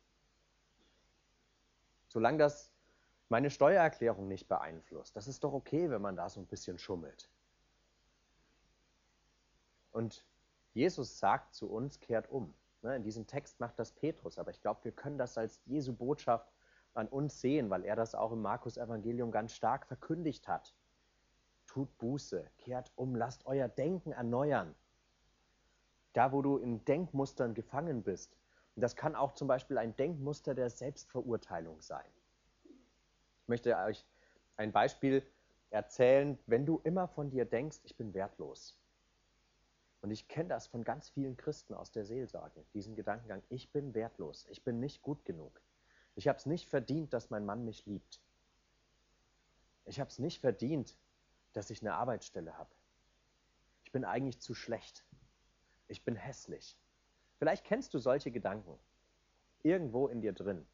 Solange 2.07 2.37
das 2.37 2.71
meine 3.29 3.49
Steuererklärung 3.49 4.27
nicht 4.27 4.49
beeinflusst. 4.49 5.15
Das 5.15 5.27
ist 5.27 5.45
doch 5.45 5.53
okay, 5.53 5.89
wenn 5.89 6.01
man 6.01 6.17
da 6.17 6.29
so 6.29 6.41
ein 6.41 6.45
bisschen 6.45 6.77
schummelt. 6.77 7.29
Und 9.91 10.25
Jesus 10.73 11.19
sagt 11.19 11.53
zu 11.53 11.69
uns, 11.69 11.99
kehrt 11.99 12.29
um. 12.29 12.53
Ne, 12.81 12.95
in 12.95 13.03
diesem 13.03 13.27
Text 13.27 13.59
macht 13.59 13.77
das 13.77 13.91
Petrus, 13.91 14.39
aber 14.39 14.49
ich 14.49 14.61
glaube, 14.61 14.83
wir 14.83 14.91
können 14.91 15.17
das 15.17 15.37
als 15.37 15.61
Jesu 15.65 15.93
Botschaft 15.93 16.51
an 16.93 17.07
uns 17.07 17.39
sehen, 17.39 17.69
weil 17.69 17.85
er 17.85 17.95
das 17.95 18.15
auch 18.15 18.31
im 18.31 18.41
Markus 18.41 18.77
Evangelium 18.77 19.31
ganz 19.31 19.53
stark 19.53 19.85
verkündigt 19.85 20.47
hat. 20.47 20.73
Tut 21.67 21.95
Buße, 21.99 22.49
kehrt 22.57 22.91
um, 22.95 23.15
lasst 23.15 23.45
euer 23.45 23.67
Denken 23.67 24.11
erneuern 24.11 24.75
da 26.13 26.31
wo 26.31 26.41
du 26.41 26.57
in 26.57 26.83
Denkmustern 26.85 27.53
gefangen 27.53 28.03
bist. 28.03 28.37
Und 28.75 28.81
das 28.81 28.95
kann 28.95 29.15
auch 29.15 29.33
zum 29.33 29.47
Beispiel 29.47 29.77
ein 29.77 29.95
Denkmuster 29.95 30.53
der 30.53 30.69
Selbstverurteilung 30.69 31.81
sein. 31.81 32.05
Ich 32.63 33.47
möchte 33.47 33.75
euch 33.77 34.05
ein 34.57 34.71
Beispiel 34.71 35.25
erzählen, 35.69 36.37
wenn 36.45 36.65
du 36.65 36.79
immer 36.83 37.07
von 37.07 37.29
dir 37.29 37.45
denkst, 37.45 37.79
ich 37.83 37.95
bin 37.95 38.13
wertlos. 38.13 38.77
Und 40.01 40.11
ich 40.11 40.27
kenne 40.27 40.49
das 40.49 40.67
von 40.67 40.83
ganz 40.83 41.09
vielen 41.09 41.37
Christen 41.37 41.73
aus 41.73 41.91
der 41.91 42.05
Seelsorge, 42.05 42.65
diesen 42.73 42.95
Gedankengang, 42.95 43.43
ich 43.49 43.71
bin 43.71 43.93
wertlos, 43.93 44.47
ich 44.49 44.63
bin 44.63 44.79
nicht 44.79 45.01
gut 45.01 45.23
genug. 45.25 45.61
Ich 46.15 46.27
habe 46.27 46.37
es 46.37 46.45
nicht 46.45 46.67
verdient, 46.67 47.13
dass 47.13 47.29
mein 47.29 47.45
Mann 47.45 47.63
mich 47.63 47.85
liebt. 47.85 48.19
Ich 49.85 49.99
habe 49.99 50.09
es 50.09 50.19
nicht 50.19 50.41
verdient, 50.41 50.97
dass 51.53 51.69
ich 51.69 51.81
eine 51.81 51.93
Arbeitsstelle 51.93 52.57
habe. 52.57 52.71
Ich 53.83 53.91
bin 53.91 54.05
eigentlich 54.05 54.39
zu 54.39 54.53
schlecht 54.55 55.03
ich 55.91 56.03
bin 56.03 56.15
hässlich. 56.15 56.77
Vielleicht 57.37 57.65
kennst 57.65 57.93
du 57.93 57.99
solche 57.99 58.31
Gedanken 58.31 58.79
irgendwo 59.61 60.07
in 60.07 60.21
dir 60.21 60.33
drin. 60.33 60.65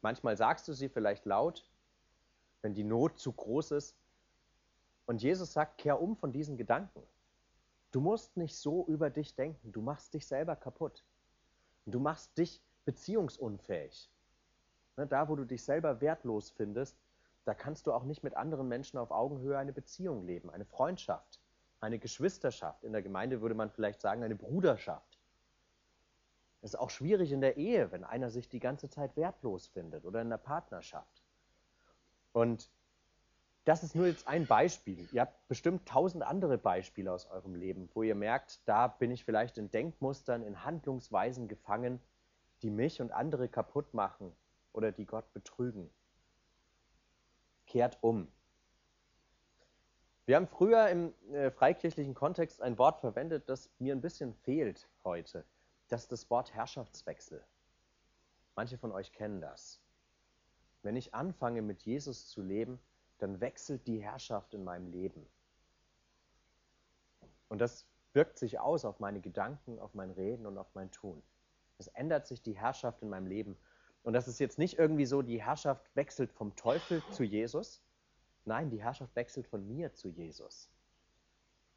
Manchmal 0.00 0.36
sagst 0.36 0.66
du 0.66 0.72
sie 0.72 0.88
vielleicht 0.88 1.26
laut, 1.26 1.64
wenn 2.62 2.74
die 2.74 2.84
Not 2.84 3.18
zu 3.18 3.32
groß 3.32 3.72
ist. 3.72 3.96
Und 5.06 5.22
Jesus 5.22 5.52
sagt, 5.52 5.78
kehr 5.78 6.00
um 6.00 6.16
von 6.16 6.32
diesen 6.32 6.56
Gedanken. 6.56 7.02
Du 7.92 8.00
musst 8.00 8.36
nicht 8.36 8.56
so 8.56 8.84
über 8.86 9.10
dich 9.10 9.34
denken. 9.34 9.72
Du 9.72 9.80
machst 9.80 10.14
dich 10.14 10.26
selber 10.26 10.56
kaputt. 10.56 11.04
Du 11.86 12.00
machst 12.00 12.36
dich 12.36 12.60
beziehungsunfähig. 12.84 14.10
Ne, 14.96 15.06
da, 15.06 15.28
wo 15.28 15.36
du 15.36 15.44
dich 15.44 15.62
selber 15.62 16.00
wertlos 16.00 16.50
findest, 16.50 16.96
da 17.44 17.54
kannst 17.54 17.86
du 17.86 17.92
auch 17.92 18.04
nicht 18.04 18.22
mit 18.22 18.36
anderen 18.36 18.68
Menschen 18.68 18.98
auf 18.98 19.10
Augenhöhe 19.10 19.58
eine 19.58 19.72
Beziehung 19.72 20.26
leben, 20.26 20.50
eine 20.50 20.64
Freundschaft 20.64 21.42
eine 21.82 21.98
Geschwisterschaft. 21.98 22.84
In 22.84 22.92
der 22.92 23.02
Gemeinde 23.02 23.40
würde 23.40 23.54
man 23.54 23.70
vielleicht 23.70 24.00
sagen, 24.00 24.22
eine 24.22 24.36
Bruderschaft. 24.36 25.18
Es 26.62 26.74
ist 26.74 26.78
auch 26.78 26.90
schwierig 26.90 27.32
in 27.32 27.40
der 27.40 27.56
Ehe, 27.56 27.90
wenn 27.90 28.04
einer 28.04 28.30
sich 28.30 28.48
die 28.48 28.60
ganze 28.60 28.88
Zeit 28.88 29.16
wertlos 29.16 29.66
findet 29.66 30.04
oder 30.04 30.22
in 30.22 30.30
der 30.30 30.36
Partnerschaft. 30.36 31.22
Und 32.32 32.70
das 33.64 33.84
ist 33.84 33.94
nur 33.94 34.06
jetzt 34.06 34.26
ein 34.26 34.46
Beispiel. 34.46 35.08
Ihr 35.12 35.20
habt 35.20 35.48
bestimmt 35.48 35.86
tausend 35.86 36.24
andere 36.24 36.58
Beispiele 36.58 37.12
aus 37.12 37.26
eurem 37.26 37.54
Leben, 37.54 37.88
wo 37.94 38.02
ihr 38.02 38.16
merkt, 38.16 38.60
da 38.66 38.88
bin 38.88 39.10
ich 39.10 39.24
vielleicht 39.24 39.56
in 39.56 39.70
Denkmustern, 39.70 40.42
in 40.42 40.64
Handlungsweisen 40.64 41.46
gefangen, 41.46 42.00
die 42.62 42.70
mich 42.70 43.00
und 43.00 43.12
andere 43.12 43.48
kaputt 43.48 43.94
machen 43.94 44.34
oder 44.72 44.90
die 44.90 45.06
Gott 45.06 45.32
betrügen. 45.32 45.90
Kehrt 47.66 47.98
um. 48.00 48.28
Wir 50.24 50.36
haben 50.36 50.46
früher 50.46 50.88
im 50.88 51.14
äh, 51.32 51.50
freikirchlichen 51.50 52.14
Kontext 52.14 52.62
ein 52.62 52.78
Wort 52.78 53.00
verwendet, 53.00 53.48
das 53.48 53.70
mir 53.78 53.94
ein 53.94 54.00
bisschen 54.00 54.34
fehlt 54.34 54.88
heute. 55.04 55.44
Das 55.88 56.02
ist 56.02 56.12
das 56.12 56.30
Wort 56.30 56.54
Herrschaftswechsel. 56.54 57.44
Manche 58.54 58.78
von 58.78 58.92
euch 58.92 59.12
kennen 59.12 59.40
das. 59.40 59.80
Wenn 60.82 60.96
ich 60.96 61.14
anfange, 61.14 61.62
mit 61.62 61.82
Jesus 61.82 62.28
zu 62.28 62.42
leben, 62.42 62.80
dann 63.22 63.40
wechselt 63.40 63.86
die 63.86 64.02
Herrschaft 64.02 64.52
in 64.52 64.64
meinem 64.64 64.88
Leben. 64.88 65.24
Und 67.48 67.60
das 67.60 67.86
wirkt 68.14 68.36
sich 68.36 68.58
aus 68.58 68.84
auf 68.84 68.98
meine 68.98 69.20
Gedanken, 69.20 69.78
auf 69.78 69.94
mein 69.94 70.10
Reden 70.10 70.44
und 70.44 70.58
auf 70.58 70.74
mein 70.74 70.90
Tun. 70.90 71.22
Es 71.78 71.86
ändert 71.86 72.26
sich 72.26 72.42
die 72.42 72.58
Herrschaft 72.58 73.00
in 73.00 73.08
meinem 73.08 73.26
Leben. 73.26 73.56
Und 74.02 74.14
das 74.14 74.26
ist 74.26 74.40
jetzt 74.40 74.58
nicht 74.58 74.76
irgendwie 74.76 75.06
so, 75.06 75.22
die 75.22 75.40
Herrschaft 75.40 75.94
wechselt 75.94 76.32
vom 76.32 76.56
Teufel 76.56 77.00
zu 77.12 77.22
Jesus. 77.22 77.80
Nein, 78.44 78.70
die 78.70 78.82
Herrschaft 78.82 79.14
wechselt 79.14 79.46
von 79.46 79.66
mir 79.68 79.92
zu 79.94 80.08
Jesus. 80.08 80.68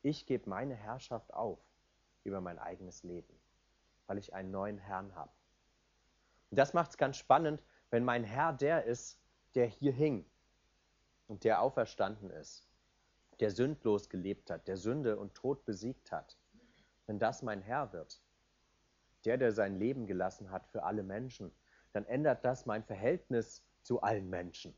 Ich 0.01 0.25
gebe 0.25 0.49
meine 0.49 0.73
Herrschaft 0.73 1.31
auf 1.31 1.59
über 2.23 2.41
mein 2.41 2.57
eigenes 2.57 3.03
Leben, 3.03 3.39
weil 4.07 4.17
ich 4.17 4.33
einen 4.33 4.49
neuen 4.49 4.79
Herrn 4.79 5.13
habe. 5.13 5.31
Und 6.49 6.57
das 6.57 6.73
macht 6.73 6.89
es 6.89 6.97
ganz 6.97 7.17
spannend, 7.17 7.61
wenn 7.91 8.03
mein 8.03 8.23
Herr 8.23 8.51
der 8.51 8.85
ist, 8.85 9.19
der 9.53 9.67
hier 9.67 9.91
hing, 9.91 10.25
und 11.27 11.43
der 11.43 11.61
auferstanden 11.61 12.29
ist, 12.29 12.67
der 13.39 13.51
sündlos 13.51 14.09
gelebt 14.09 14.49
hat, 14.49 14.67
der 14.67 14.77
Sünde 14.77 15.17
und 15.17 15.35
Tod 15.35 15.65
besiegt 15.65 16.11
hat, 16.11 16.37
wenn 17.07 17.19
das 17.19 17.41
mein 17.41 17.61
Herr 17.61 17.91
wird, 17.93 18.21
der, 19.25 19.37
der 19.37 19.51
sein 19.51 19.75
Leben 19.77 20.07
gelassen 20.07 20.51
hat 20.51 20.67
für 20.67 20.83
alle 20.83 21.03
Menschen, 21.03 21.51
dann 21.91 22.05
ändert 22.05 22.45
das 22.45 22.65
mein 22.65 22.83
Verhältnis 22.83 23.63
zu 23.81 24.01
allen 24.01 24.29
Menschen. 24.29 24.73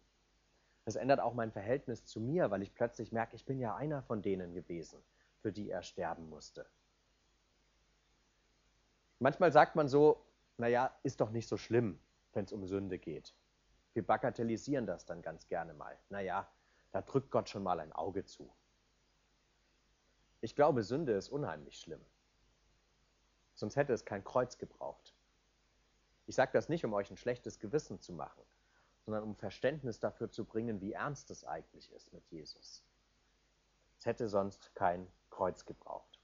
Es 0.86 0.96
ändert 0.96 1.20
auch 1.20 1.34
mein 1.34 1.52
Verhältnis 1.52 2.06
zu 2.06 2.22
mir, 2.22 2.50
weil 2.50 2.62
ich 2.62 2.74
plötzlich 2.74 3.12
merke, 3.12 3.36
ich 3.36 3.46
bin 3.46 3.60
ja 3.60 3.76
einer 3.76 4.02
von 4.04 4.22
denen 4.22 4.54
gewesen, 4.54 5.04
für 5.42 5.52
die 5.52 5.70
er 5.70 5.84
sterben 5.84 6.30
musste. 6.30 6.66
Manchmal 9.20 9.52
sagt 9.52 9.76
man 9.76 9.88
so, 9.88 10.24
naja, 10.58 10.96
ist 11.04 11.20
doch 11.20 11.32
nicht 11.32 11.48
so 11.48 11.58
schlimm, 11.58 12.00
wenn 12.34 12.46
es 12.46 12.54
um 12.54 12.66
Sünde 12.66 13.00
geht. 13.00 13.34
Wir 13.98 14.06
bagatellisieren 14.06 14.86
das 14.86 15.08
dann 15.08 15.24
ganz 15.24 15.48
gerne 15.48 15.74
mal. 15.74 15.98
Naja, 16.10 16.48
da 16.92 17.02
drückt 17.02 17.32
Gott 17.32 17.50
schon 17.50 17.64
mal 17.64 17.80
ein 17.80 17.92
Auge 17.92 18.26
zu. 18.26 18.56
Ich 20.40 20.56
glaube, 20.56 20.84
Sünde 20.84 21.14
ist 21.14 21.30
unheimlich 21.30 21.80
schlimm. 21.80 22.06
Sonst 23.56 23.76
hätte 23.76 23.94
es 23.94 24.06
kein 24.06 24.24
Kreuz 24.24 24.60
gebraucht. 24.60 25.16
Ich 26.28 26.36
sage 26.36 26.52
das 26.54 26.70
nicht, 26.70 26.86
um 26.86 26.94
euch 26.94 27.10
ein 27.10 27.18
schlechtes 27.18 27.58
Gewissen 27.58 28.00
zu 28.00 28.14
machen, 28.14 28.44
sondern 29.04 29.24
um 29.24 29.36
Verständnis 29.36 30.00
dafür 30.00 30.30
zu 30.30 30.46
bringen, 30.46 30.80
wie 30.80 30.94
ernst 30.94 31.32
es 31.32 31.44
eigentlich 31.44 31.92
ist 31.92 32.14
mit 32.14 32.24
Jesus. 32.28 32.84
Es 33.98 34.06
hätte 34.06 34.30
sonst 34.30 34.76
kein 34.76 35.08
Kreuz 35.32 35.66
gebraucht. 35.66 36.20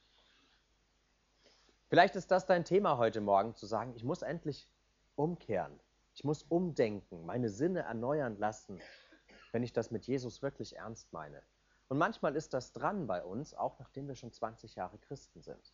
Vielleicht 1.88 2.16
ist 2.16 2.30
das 2.30 2.46
dein 2.46 2.66
Thema 2.66 3.00
heute 3.00 3.20
Morgen, 3.20 3.56
zu 3.56 3.66
sagen, 3.66 3.96
ich 3.96 4.04
muss 4.04 4.22
endlich 4.22 4.70
umkehren. 5.16 5.80
Ich 6.16 6.24
muss 6.24 6.44
umdenken, 6.44 7.26
meine 7.26 7.50
Sinne 7.50 7.82
erneuern 7.82 8.38
lassen, 8.38 8.80
wenn 9.52 9.64
ich 9.64 9.74
das 9.74 9.92
mit 9.92 10.06
Jesus 10.06 10.42
wirklich 10.42 10.76
ernst 10.76 11.12
meine. 11.12 11.42
Und 11.90 11.98
manchmal 11.98 12.36
ist 12.36 12.54
das 12.54 12.72
dran 12.72 13.08
bei 13.08 13.24
uns, 13.24 13.54
auch 13.54 13.78
nachdem 13.80 14.08
wir 14.08 14.16
schon 14.16 14.32
20 14.32 14.76
Jahre 14.76 14.98
Christen 14.98 15.42
sind. 15.42 15.74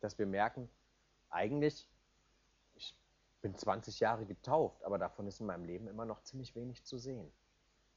Dass 0.00 0.18
wir 0.18 0.26
merken, 0.26 0.68
eigentlich, 1.30 1.88
ich 2.74 2.96
bin 3.40 3.54
20 3.54 4.00
Jahre 4.00 4.26
getauft, 4.26 4.82
aber 4.84 4.98
davon 4.98 5.26
ist 5.26 5.40
in 5.40 5.46
meinem 5.46 5.64
Leben 5.64 5.86
immer 5.88 6.04
noch 6.04 6.22
ziemlich 6.22 6.54
wenig 6.54 6.84
zu 6.84 6.98
sehen, 6.98 7.32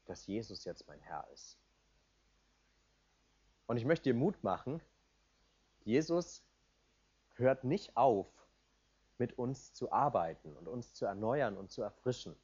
dass 0.06 0.28
Jesus 0.28 0.66
jetzt 0.66 0.88
mein 0.88 1.02
Herr 1.02 1.28
ist. 1.32 1.58
Und 3.68 3.78
ich 3.78 3.86
möchte 3.86 4.04
dir 4.12 4.16
Mut 4.16 4.44
machen, 4.44 4.82
Jesus 5.84 6.44
hört 7.36 7.64
nicht 7.64 7.96
auf, 7.98 8.28
mit 9.18 9.38
uns 9.38 9.74
zu 9.74 9.92
arbeiten 9.92 10.54
und 10.56 10.68
uns 10.68 10.94
zu 10.94 11.06
erneuern 11.06 11.58
und 11.58 11.72
zu 11.72 11.82
erfrischen. 11.82 12.36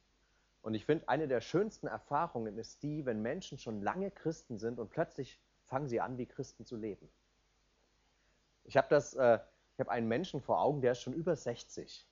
Und 0.62 0.74
ich 0.74 0.86
finde, 0.86 1.08
eine 1.08 1.28
der 1.28 1.40
schönsten 1.40 1.86
Erfahrungen 1.86 2.56
ist 2.56 2.82
die, 2.82 3.04
wenn 3.04 3.20
Menschen 3.20 3.58
schon 3.58 3.82
lange 3.82 4.10
Christen 4.10 4.58
sind 4.58 4.78
und 4.78 4.90
plötzlich 4.90 5.40
fangen 5.64 5.88
sie 5.88 6.00
an, 6.00 6.18
wie 6.18 6.26
Christen 6.26 6.64
zu 6.64 6.76
leben. 6.76 7.08
Ich 8.64 8.76
habe 8.76 8.86
das, 8.88 9.14
äh, 9.14 9.40
ich 9.74 9.80
habe 9.80 9.90
einen 9.90 10.06
Menschen 10.06 10.40
vor 10.40 10.60
Augen, 10.60 10.80
der 10.80 10.92
ist 10.92 11.00
schon 11.00 11.14
über 11.14 11.34
60. 11.34 12.08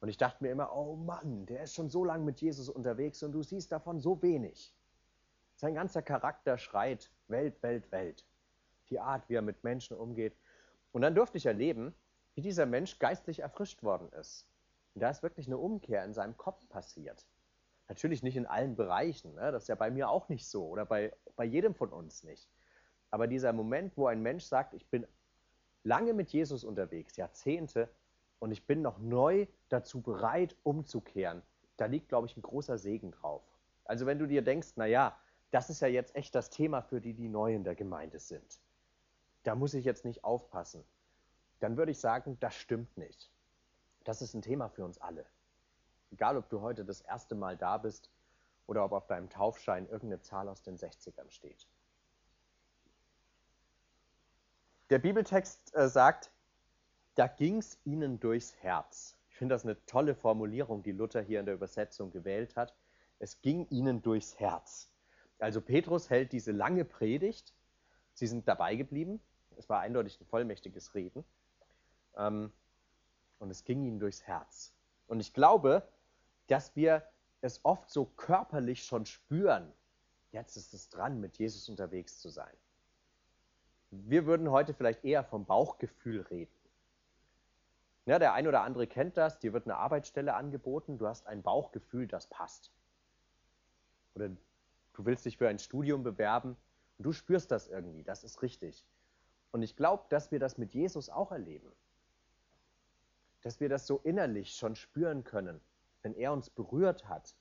Und 0.00 0.08
ich 0.08 0.18
dachte 0.18 0.44
mir 0.44 0.50
immer, 0.50 0.74
oh 0.76 0.96
Mann, 0.96 1.46
der 1.46 1.62
ist 1.62 1.74
schon 1.74 1.88
so 1.88 2.04
lange 2.04 2.24
mit 2.24 2.40
Jesus 2.40 2.68
unterwegs 2.68 3.22
und 3.22 3.32
du 3.32 3.42
siehst 3.42 3.72
davon 3.72 4.00
so 4.00 4.20
wenig. 4.22 4.74
Sein 5.56 5.74
ganzer 5.74 6.02
Charakter 6.02 6.58
schreit 6.58 7.10
Welt, 7.28 7.62
Welt, 7.62 7.90
Welt. 7.90 8.24
Die 8.90 9.00
Art, 9.00 9.28
wie 9.28 9.34
er 9.34 9.42
mit 9.42 9.64
Menschen 9.64 9.96
umgeht. 9.96 10.36
Und 10.92 11.02
dann 11.02 11.14
durfte 11.14 11.38
ich 11.38 11.46
erleben, 11.46 11.94
wie 12.34 12.42
dieser 12.42 12.66
Mensch 12.66 12.98
geistlich 12.98 13.40
erfrischt 13.40 13.82
worden 13.82 14.08
ist. 14.12 14.46
Und 14.94 15.02
da 15.02 15.10
ist 15.10 15.22
wirklich 15.22 15.46
eine 15.46 15.58
Umkehr 15.58 16.04
in 16.04 16.12
seinem 16.12 16.36
Kopf 16.36 16.68
passiert. 16.68 17.26
Natürlich 17.88 18.22
nicht 18.22 18.36
in 18.36 18.46
allen 18.46 18.76
Bereichen, 18.76 19.34
ne? 19.34 19.52
das 19.52 19.64
ist 19.64 19.68
ja 19.68 19.74
bei 19.74 19.90
mir 19.90 20.08
auch 20.08 20.28
nicht 20.28 20.46
so 20.48 20.66
oder 20.68 20.86
bei, 20.86 21.12
bei 21.36 21.44
jedem 21.44 21.74
von 21.74 21.90
uns 21.90 22.22
nicht. 22.22 22.48
Aber 23.10 23.26
dieser 23.26 23.52
Moment, 23.52 23.96
wo 23.96 24.06
ein 24.06 24.22
Mensch 24.22 24.44
sagt, 24.44 24.74
ich 24.74 24.88
bin 24.88 25.06
lange 25.82 26.14
mit 26.14 26.30
Jesus 26.30 26.64
unterwegs, 26.64 27.16
Jahrzehnte, 27.16 27.88
und 28.40 28.50
ich 28.50 28.66
bin 28.66 28.82
noch 28.82 28.98
neu 28.98 29.46
dazu 29.68 30.02
bereit, 30.02 30.56
umzukehren, 30.64 31.42
da 31.76 31.86
liegt, 31.86 32.08
glaube 32.08 32.26
ich, 32.26 32.36
ein 32.36 32.42
großer 32.42 32.78
Segen 32.78 33.10
drauf. 33.10 33.42
Also 33.84 34.06
wenn 34.06 34.18
du 34.18 34.26
dir 34.26 34.42
denkst, 34.42 34.76
naja, 34.76 35.16
das 35.50 35.70
ist 35.70 35.80
ja 35.80 35.88
jetzt 35.88 36.14
echt 36.16 36.34
das 36.34 36.50
Thema 36.50 36.82
für 36.82 37.00
die, 37.00 37.14
die 37.14 37.28
neu 37.28 37.54
in 37.54 37.64
der 37.64 37.74
Gemeinde 37.74 38.18
sind. 38.18 38.60
Da 39.44 39.54
muss 39.54 39.74
ich 39.74 39.84
jetzt 39.84 40.04
nicht 40.04 40.24
aufpassen 40.24 40.84
dann 41.60 41.76
würde 41.76 41.92
ich 41.92 41.98
sagen, 41.98 42.36
das 42.40 42.54
stimmt 42.54 42.96
nicht. 42.96 43.30
Das 44.04 44.22
ist 44.22 44.34
ein 44.34 44.42
Thema 44.42 44.68
für 44.68 44.84
uns 44.84 44.98
alle. 44.98 45.24
Egal, 46.10 46.36
ob 46.36 46.48
du 46.48 46.60
heute 46.60 46.84
das 46.84 47.00
erste 47.00 47.34
Mal 47.34 47.56
da 47.56 47.78
bist 47.78 48.10
oder 48.66 48.84
ob 48.84 48.92
auf 48.92 49.06
deinem 49.06 49.30
Taufschein 49.30 49.86
irgendeine 49.86 50.20
Zahl 50.20 50.48
aus 50.48 50.62
den 50.62 50.76
60ern 50.76 51.30
steht. 51.30 51.66
Der 54.90 54.98
Bibeltext 54.98 55.74
äh, 55.74 55.88
sagt, 55.88 56.30
da 57.14 57.26
ging 57.26 57.58
es 57.58 57.78
ihnen 57.84 58.20
durchs 58.20 58.54
Herz. 58.56 59.18
Ich 59.30 59.36
finde 59.36 59.54
das 59.54 59.64
eine 59.64 59.84
tolle 59.86 60.14
Formulierung, 60.14 60.82
die 60.82 60.92
Luther 60.92 61.22
hier 61.22 61.40
in 61.40 61.46
der 61.46 61.54
Übersetzung 61.54 62.10
gewählt 62.10 62.54
hat. 62.56 62.74
Es 63.18 63.40
ging 63.40 63.66
ihnen 63.70 64.02
durchs 64.02 64.38
Herz. 64.38 64.90
Also 65.38 65.60
Petrus 65.60 66.10
hält 66.10 66.32
diese 66.32 66.52
lange 66.52 66.84
Predigt. 66.84 67.54
Sie 68.12 68.26
sind 68.26 68.46
dabei 68.46 68.76
geblieben. 68.76 69.20
Es 69.56 69.68
war 69.68 69.80
eindeutig 69.80 70.20
ein 70.20 70.26
vollmächtiges 70.26 70.94
Reden. 70.94 71.24
Ähm, 72.16 72.52
und 73.38 73.50
es 73.50 73.64
ging 73.64 73.84
ihnen 73.84 73.98
durchs 73.98 74.22
Herz. 74.22 74.74
Und 75.06 75.20
ich 75.20 75.34
glaube, 75.34 75.86
dass 76.46 76.74
wir 76.76 77.02
es 77.40 77.60
oft 77.64 77.90
so 77.90 78.06
körperlich 78.06 78.84
schon 78.84 79.06
spüren, 79.06 79.72
jetzt 80.32 80.56
ist 80.56 80.72
es 80.72 80.88
dran, 80.88 81.20
mit 81.20 81.38
Jesus 81.38 81.68
unterwegs 81.68 82.18
zu 82.18 82.30
sein. 82.30 82.56
Wir 83.90 84.26
würden 84.26 84.50
heute 84.50 84.74
vielleicht 84.74 85.04
eher 85.04 85.22
vom 85.24 85.44
Bauchgefühl 85.44 86.22
reden. 86.22 86.54
Ja, 88.06 88.18
der 88.18 88.34
ein 88.34 88.46
oder 88.46 88.62
andere 88.62 88.86
kennt 88.86 89.16
das, 89.16 89.38
dir 89.38 89.52
wird 89.52 89.66
eine 89.66 89.76
Arbeitsstelle 89.76 90.34
angeboten, 90.34 90.98
du 90.98 91.06
hast 91.06 91.26
ein 91.26 91.42
Bauchgefühl, 91.42 92.06
das 92.06 92.26
passt. 92.26 92.70
Oder 94.14 94.28
du 94.28 95.04
willst 95.04 95.24
dich 95.24 95.38
für 95.38 95.48
ein 95.48 95.58
Studium 95.58 96.02
bewerben 96.02 96.56
und 96.98 97.04
du 97.04 97.12
spürst 97.12 97.50
das 97.50 97.68
irgendwie, 97.68 98.02
das 98.02 98.24
ist 98.24 98.42
richtig. 98.42 98.84
Und 99.52 99.62
ich 99.62 99.76
glaube, 99.76 100.04
dass 100.08 100.32
wir 100.32 100.38
das 100.38 100.58
mit 100.58 100.74
Jesus 100.74 101.08
auch 101.08 101.30
erleben 101.30 101.72
dass 103.44 103.60
wir 103.60 103.68
das 103.68 103.86
so 103.86 103.98
innerlich 103.98 104.56
schon 104.56 104.74
spüren 104.74 105.22
können, 105.22 105.60
wenn 106.02 106.14
er 106.14 106.32
uns 106.32 106.48
berührt 106.48 107.08
hat, 107.08 107.36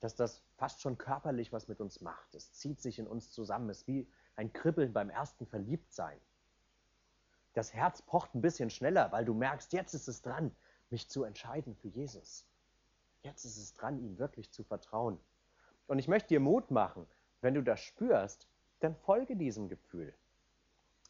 dass 0.00 0.14
das 0.14 0.42
fast 0.56 0.80
schon 0.80 0.96
körperlich 0.96 1.52
was 1.52 1.68
mit 1.68 1.82
uns 1.82 2.00
macht. 2.00 2.34
Es 2.34 2.54
zieht 2.54 2.80
sich 2.80 2.98
in 2.98 3.06
uns 3.06 3.30
zusammen, 3.30 3.68
es 3.68 3.82
ist 3.82 3.86
wie 3.86 4.08
ein 4.36 4.54
Kribbeln 4.54 4.94
beim 4.94 5.10
ersten 5.10 5.46
Verliebtsein. 5.46 6.18
Das 7.52 7.74
Herz 7.74 8.00
pocht 8.00 8.34
ein 8.34 8.40
bisschen 8.40 8.70
schneller, 8.70 9.12
weil 9.12 9.26
du 9.26 9.34
merkst, 9.34 9.74
jetzt 9.74 9.92
ist 9.92 10.08
es 10.08 10.22
dran, 10.22 10.50
mich 10.88 11.10
zu 11.10 11.24
entscheiden 11.24 11.76
für 11.76 11.88
Jesus. 11.88 12.46
Jetzt 13.20 13.44
ist 13.44 13.58
es 13.58 13.74
dran, 13.74 13.98
ihm 13.98 14.18
wirklich 14.18 14.50
zu 14.50 14.64
vertrauen. 14.64 15.20
Und 15.88 15.98
ich 15.98 16.08
möchte 16.08 16.28
dir 16.28 16.40
Mut 16.40 16.70
machen, 16.70 17.06
wenn 17.42 17.52
du 17.52 17.62
das 17.62 17.80
spürst, 17.80 18.48
dann 18.80 18.96
folge 18.96 19.36
diesem 19.36 19.68
Gefühl. 19.68 20.14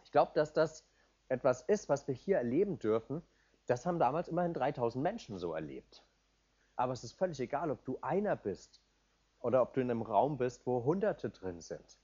Ich 0.03 0.11
glaube, 0.11 0.33
dass 0.35 0.53
das 0.53 0.85
etwas 1.29 1.63
ist, 1.63 1.89
was 1.89 2.09
wir 2.09 2.15
hier 2.17 2.39
erleben 2.39 2.81
dürfen, 2.81 3.23
das 3.67 3.87
haben 3.87 3.99
damals 3.99 4.29
immerhin 4.29 4.55
3000 4.55 5.03
Menschen 5.03 5.39
so 5.39 5.55
erlebt. 5.55 6.05
Aber 6.77 6.93
es 6.93 7.05
ist 7.05 7.13
völlig 7.13 7.39
egal, 7.41 7.71
ob 7.71 7.85
du 7.85 7.99
einer 8.01 8.37
bist 8.37 8.81
oder 9.41 9.63
ob 9.63 9.73
du 9.75 9.81
in 9.81 9.91
einem 9.91 10.03
Raum 10.03 10.37
bist, 10.37 10.67
wo 10.67 10.85
Hunderte 10.85 11.31
drin 11.31 11.61
sind. 11.61 11.99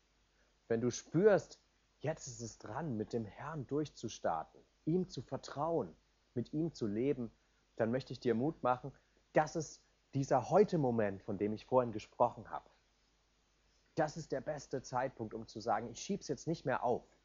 Wenn 0.68 0.80
du 0.80 0.90
spürst, 0.90 1.58
jetzt 2.00 2.26
ist 2.26 2.40
es 2.40 2.58
dran, 2.58 2.96
mit 2.96 3.12
dem 3.12 3.24
Herrn 3.24 3.66
durchzustarten, 3.66 4.60
ihm 4.84 5.08
zu 5.08 5.22
vertrauen, 5.22 5.94
mit 6.34 6.52
ihm 6.52 6.72
zu 6.72 6.86
leben, 6.86 7.30
dann 7.76 7.90
möchte 7.90 8.12
ich 8.12 8.20
dir 8.20 8.34
Mut 8.34 8.62
machen, 8.62 8.92
das 9.32 9.56
ist 9.56 9.82
dieser 10.14 10.50
Heute-Moment, 10.50 11.22
von 11.22 11.38
dem 11.38 11.52
ich 11.52 11.66
vorhin 11.66 11.92
gesprochen 11.92 12.50
habe. 12.50 12.68
Das 13.94 14.16
ist 14.16 14.30
der 14.32 14.40
beste 14.40 14.82
Zeitpunkt, 14.82 15.34
um 15.34 15.46
zu 15.46 15.60
sagen, 15.60 15.88
ich 15.90 16.00
schiebe 16.00 16.20
es 16.20 16.28
jetzt 16.28 16.46
nicht 16.46 16.64
mehr 16.64 16.84
auf. 16.84 17.17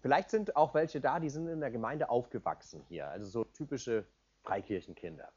Vielleicht 0.00 0.30
sind 0.30 0.56
auch 0.56 0.74
welche 0.74 1.00
da, 1.00 1.20
die 1.20 1.28
sind 1.28 1.48
in 1.48 1.60
der 1.60 1.70
Gemeinde 1.70 2.10
aufgewachsen 2.10 2.82
hier, 2.88 3.08
also 3.08 3.28
so 3.28 3.44
typische 3.44 4.06
Freikirchenkinder. 4.42 5.30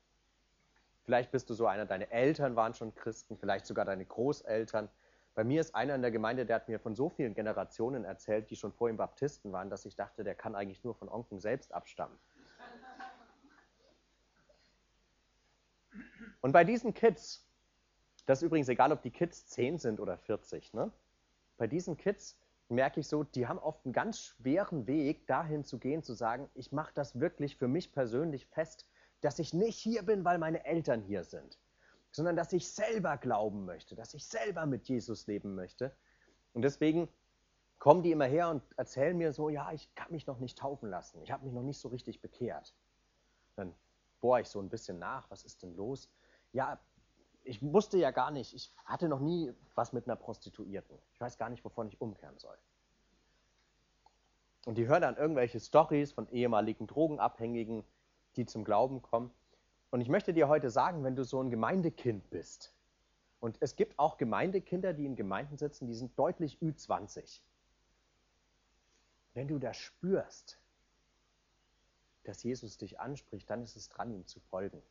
Vielleicht 1.04 1.32
bist 1.32 1.50
du 1.50 1.54
so 1.54 1.65
einer, 1.67 1.86
deine 1.86 2.12
Eltern 2.12 2.56
waren 2.56 2.74
schon 2.74 2.94
Christen, 2.96 3.38
vielleicht 3.38 3.65
sogar 3.65 3.86
deine 3.86 4.06
Großeltern. 4.06 4.89
Bei 5.34 5.44
mir 5.44 5.62
ist 5.62 5.74
einer 5.74 5.96
in 5.96 6.02
der 6.02 6.12
Gemeinde, 6.12 6.46
der 6.46 6.58
hat 6.58 6.70
mir 6.70 6.80
von 6.80 6.96
so 6.96 7.10
vielen 7.10 7.34
Generationen 7.34 8.06
erzählt, 8.06 8.50
die 8.50 8.56
schon 8.56 8.72
vor 8.72 8.89
ihm 8.89 8.98
Baptisten 8.98 9.52
waren, 9.52 9.70
dass 9.70 9.86
ich 9.86 9.96
dachte, 9.96 10.24
der 10.24 10.36
kann 10.36 10.56
eigentlich 10.56 10.84
nur 10.84 10.94
von 10.96 11.10
Onken 11.10 11.39
selbst 11.39 11.74
abstammen. 11.74 12.17
Und 16.41 16.52
bei 16.52 16.63
diesen 16.63 16.94
Kids, 16.94 17.48
das 18.26 18.39
ist 18.41 18.46
übrigens 18.46 18.70
egal, 18.70 18.91
ob 18.91 19.02
die 19.02 19.12
Kids 19.12 19.46
10 19.48 19.78
sind 19.78 20.00
oder 20.00 20.17
40, 20.17 20.74
ne? 20.74 20.91
bei 21.58 21.67
diesen 21.67 21.98
Kids 21.98 22.41
merke 22.72 23.00
ich 23.00 23.08
so, 23.08 23.24
die 23.24 23.48
haben 23.48 23.60
oft 23.60 23.86
einen 23.86 23.94
ganz 23.94 24.20
schweren 24.20 24.88
Weg, 24.88 25.28
dahin 25.28 25.64
zu 25.64 25.78
gehen, 25.78 26.04
zu 26.04 26.14
sagen, 26.14 26.50
ich 26.54 26.72
mache 26.72 26.94
das 26.94 27.20
wirklich 27.20 27.58
für 27.58 27.68
mich 27.68 27.92
persönlich 27.92 28.46
fest, 28.48 28.88
dass 29.22 29.40
ich 29.40 29.54
nicht 29.54 29.78
hier 29.78 30.04
bin, 30.04 30.26
weil 30.26 30.38
meine 30.38 30.66
Eltern 30.66 31.02
hier 31.02 31.24
sind, 31.24 31.60
sondern 32.12 32.36
dass 32.36 32.54
ich 32.54 32.68
selber 32.70 33.18
glauben 33.18 33.66
möchte, 33.66 33.96
dass 33.96 34.14
ich 34.14 34.26
selber 34.26 34.66
mit 34.66 34.88
Jesus 34.88 35.28
leben 35.28 35.54
möchte. 35.54 35.96
Und 36.54 36.64
deswegen 36.64 37.08
kommen 37.78 38.04
die 38.04 38.12
immer 38.12 38.26
her 38.26 38.50
und 38.50 38.64
erzählen 38.78 39.18
mir 39.18 39.34
so, 39.34 39.50
ja, 39.50 39.72
ich 39.72 39.94
kann 39.96 40.12
mich 40.12 40.28
noch 40.28 40.40
nicht 40.40 40.58
taufen 40.58 40.90
lassen, 40.90 41.22
ich 41.24 41.32
habe 41.32 41.46
mich 41.46 41.54
noch 41.54 41.64
nicht 41.64 41.80
so 41.80 41.90
richtig 41.90 42.22
bekehrt. 42.22 42.74
Dann 43.56 43.74
bohre 44.22 44.42
ich 44.42 44.48
so 44.48 44.60
ein 44.60 44.70
bisschen 44.70 45.00
nach, 45.00 45.30
was 45.30 45.44
ist 45.44 45.64
denn 45.64 45.76
los? 45.76 46.10
Ja, 46.54 46.80
ich 47.44 47.62
wusste 47.62 47.98
ja 47.98 48.12
gar 48.12 48.32
nicht, 48.32 48.54
ich 48.54 48.72
hatte 48.86 49.08
noch 49.08 49.20
nie 49.20 49.54
was 49.76 49.94
mit 49.94 50.06
einer 50.08 50.16
Prostituierten. 50.16 50.98
Ich 51.14 51.22
weiß 51.22 51.38
gar 51.38 51.50
nicht, 51.50 51.64
wovon 51.66 51.88
ich 51.88 52.00
umkehren 52.00 52.38
soll. 52.38 52.58
Und 54.66 54.78
die 54.78 54.88
hören 54.88 55.02
dann 55.02 55.18
irgendwelche 55.18 55.60
Stories 55.60 56.12
von 56.12 56.30
ehemaligen 56.30 56.86
Drogenabhängigen, 56.86 57.84
die 58.36 58.46
zum 58.46 58.64
Glauben 58.64 59.02
kommen. 59.02 59.32
Und 59.90 60.02
ich 60.02 60.10
möchte 60.10 60.34
dir 60.34 60.48
heute 60.48 60.70
sagen, 60.70 61.04
wenn 61.04 61.16
du 61.16 61.24
so 61.24 61.42
ein 61.42 61.50
Gemeindekind 61.50 62.30
bist, 62.30 62.74
und 63.42 63.58
es 63.60 63.76
gibt 63.76 63.98
auch 63.98 64.18
Gemeindekinder, 64.18 64.94
die 64.94 65.06
in 65.06 65.16
Gemeinden 65.16 65.58
sitzen, 65.58 65.88
die 65.88 65.96
sind 65.96 66.18
deutlich 66.18 66.60
Ü20. 66.60 67.42
Wenn 69.34 69.48
du 69.48 69.58
das 69.58 69.78
spürst, 69.78 70.60
dass 72.24 72.44
Jesus 72.44 72.78
dich 72.78 73.00
anspricht, 73.00 73.50
dann 73.50 73.64
ist 73.64 73.76
es 73.76 73.90
dran, 73.90 74.12
ihm 74.12 74.28
zu 74.28 74.40
folgen. 74.40 74.84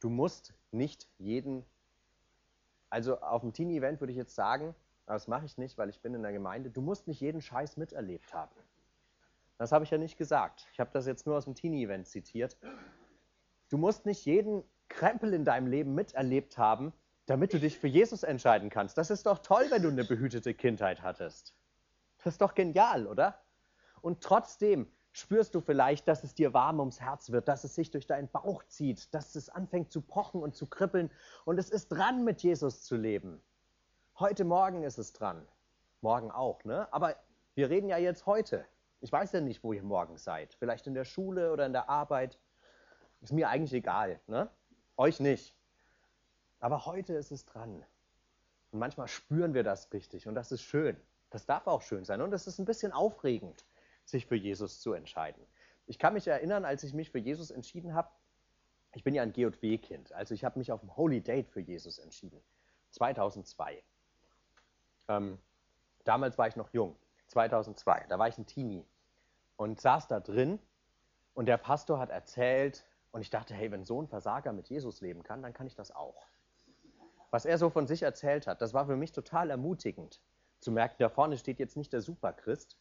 Du 0.00 0.08
musst 0.08 0.54
nicht 0.70 1.08
jeden, 1.18 1.64
also 2.90 3.20
auf 3.20 3.42
dem 3.42 3.52
Teenie-Event 3.52 4.00
würde 4.00 4.12
ich 4.12 4.18
jetzt 4.18 4.34
sagen, 4.34 4.74
aber 5.06 5.14
das 5.14 5.28
mache 5.28 5.46
ich 5.46 5.58
nicht, 5.58 5.78
weil 5.78 5.88
ich 5.88 6.00
bin 6.00 6.14
in 6.14 6.22
der 6.22 6.32
Gemeinde, 6.32 6.70
du 6.70 6.82
musst 6.82 7.08
nicht 7.08 7.20
jeden 7.20 7.40
Scheiß 7.40 7.76
miterlebt 7.76 8.34
haben. 8.34 8.54
Das 9.56 9.72
habe 9.72 9.84
ich 9.84 9.90
ja 9.90 9.98
nicht 9.98 10.16
gesagt. 10.16 10.68
Ich 10.72 10.80
habe 10.80 10.90
das 10.92 11.06
jetzt 11.06 11.26
nur 11.26 11.36
aus 11.36 11.44
dem 11.44 11.54
Teenie-Event 11.54 12.06
zitiert. 12.06 12.56
Du 13.70 13.76
musst 13.76 14.06
nicht 14.06 14.24
jeden 14.24 14.62
Krempel 14.88 15.34
in 15.34 15.44
deinem 15.44 15.66
Leben 15.66 15.94
miterlebt 15.94 16.58
haben, 16.58 16.92
damit 17.26 17.52
du 17.52 17.58
dich 17.58 17.78
für 17.78 17.88
Jesus 17.88 18.22
entscheiden 18.22 18.70
kannst. 18.70 18.96
Das 18.96 19.10
ist 19.10 19.26
doch 19.26 19.38
toll, 19.40 19.66
wenn 19.70 19.82
du 19.82 19.88
eine 19.88 20.04
behütete 20.04 20.54
Kindheit 20.54 21.02
hattest. 21.02 21.54
Das 22.18 22.34
ist 22.34 22.40
doch 22.40 22.54
genial, 22.54 23.06
oder? 23.06 23.42
Und 24.00 24.22
trotzdem 24.22 24.90
spürst 25.18 25.54
du 25.54 25.60
vielleicht, 25.60 26.08
dass 26.08 26.24
es 26.24 26.34
dir 26.34 26.54
warm 26.54 26.80
ums 26.80 27.00
Herz 27.00 27.30
wird, 27.30 27.48
dass 27.48 27.64
es 27.64 27.74
sich 27.74 27.90
durch 27.90 28.06
deinen 28.06 28.28
Bauch 28.28 28.64
zieht, 28.64 29.12
dass 29.14 29.34
es 29.34 29.48
anfängt 29.48 29.90
zu 29.90 30.00
pochen 30.00 30.42
und 30.42 30.54
zu 30.54 30.66
kribbeln 30.66 31.10
und 31.44 31.58
es 31.58 31.70
ist 31.70 31.88
dran, 31.88 32.24
mit 32.24 32.42
Jesus 32.42 32.84
zu 32.84 32.96
leben. 32.96 33.40
Heute 34.18 34.44
Morgen 34.44 34.82
ist 34.82 34.98
es 34.98 35.12
dran. 35.12 35.46
Morgen 36.00 36.30
auch, 36.30 36.64
ne? 36.64 36.92
Aber 36.92 37.16
wir 37.54 37.70
reden 37.70 37.88
ja 37.88 37.98
jetzt 37.98 38.26
heute. 38.26 38.64
Ich 39.00 39.12
weiß 39.12 39.32
ja 39.32 39.40
nicht, 39.40 39.62
wo 39.62 39.72
ihr 39.72 39.82
morgen 39.82 40.16
seid. 40.16 40.54
Vielleicht 40.54 40.86
in 40.86 40.94
der 40.94 41.04
Schule 41.04 41.52
oder 41.52 41.66
in 41.66 41.72
der 41.72 41.88
Arbeit. 41.88 42.38
Ist 43.20 43.32
mir 43.32 43.48
eigentlich 43.48 43.72
egal. 43.72 44.20
Ne? 44.26 44.48
Euch 44.96 45.20
nicht. 45.20 45.56
Aber 46.60 46.86
heute 46.86 47.14
ist 47.14 47.30
es 47.30 47.44
dran. 47.44 47.84
Und 48.70 48.78
manchmal 48.78 49.08
spüren 49.08 49.54
wir 49.54 49.62
das 49.62 49.92
richtig. 49.92 50.26
Und 50.26 50.34
das 50.34 50.52
ist 50.52 50.62
schön. 50.62 50.96
Das 51.30 51.46
darf 51.46 51.66
auch 51.66 51.82
schön 51.82 52.04
sein. 52.04 52.20
Und 52.20 52.32
es 52.32 52.46
ist 52.46 52.58
ein 52.58 52.64
bisschen 52.64 52.92
aufregend, 52.92 53.64
sich 54.08 54.26
für 54.26 54.36
Jesus 54.36 54.80
zu 54.80 54.92
entscheiden. 54.92 55.42
Ich 55.86 55.98
kann 55.98 56.14
mich 56.14 56.26
erinnern, 56.26 56.64
als 56.64 56.82
ich 56.82 56.94
mich 56.94 57.10
für 57.10 57.18
Jesus 57.18 57.50
entschieden 57.50 57.94
habe, 57.94 58.10
ich 58.94 59.04
bin 59.04 59.14
ja 59.14 59.22
ein 59.22 59.32
GW-Kind. 59.32 60.12
Also 60.12 60.34
ich 60.34 60.44
habe 60.44 60.58
mich 60.58 60.72
auf 60.72 60.80
dem 60.80 60.96
Holy 60.96 61.20
Date 61.20 61.50
für 61.50 61.60
Jesus 61.60 61.98
entschieden. 61.98 62.40
2002. 62.90 63.82
Ähm, 65.08 65.38
damals 66.04 66.38
war 66.38 66.48
ich 66.48 66.56
noch 66.56 66.72
jung. 66.72 66.96
2002. 67.28 68.06
Da 68.08 68.18
war 68.18 68.28
ich 68.28 68.38
ein 68.38 68.46
Teenie 68.46 68.86
und 69.56 69.80
saß 69.80 70.08
da 70.08 70.20
drin 70.20 70.58
und 71.34 71.46
der 71.46 71.58
Pastor 71.58 71.98
hat 71.98 72.10
erzählt 72.10 72.84
und 73.12 73.20
ich 73.20 73.30
dachte, 73.30 73.54
hey, 73.54 73.70
wenn 73.70 73.84
so 73.84 74.00
ein 74.00 74.08
Versager 74.08 74.52
mit 74.52 74.68
Jesus 74.68 75.00
leben 75.00 75.22
kann, 75.22 75.42
dann 75.42 75.52
kann 75.52 75.66
ich 75.66 75.74
das 75.74 75.94
auch. 75.94 76.26
Was 77.30 77.44
er 77.44 77.58
so 77.58 77.68
von 77.68 77.86
sich 77.86 78.02
erzählt 78.02 78.46
hat, 78.46 78.62
das 78.62 78.72
war 78.72 78.86
für 78.86 78.96
mich 78.96 79.12
total 79.12 79.50
ermutigend 79.50 80.20
zu 80.60 80.72
merken, 80.72 80.96
da 80.98 81.08
vorne 81.08 81.36
steht 81.36 81.58
jetzt 81.58 81.76
nicht 81.76 81.92
der 81.92 82.00
Superchrist. 82.00 82.78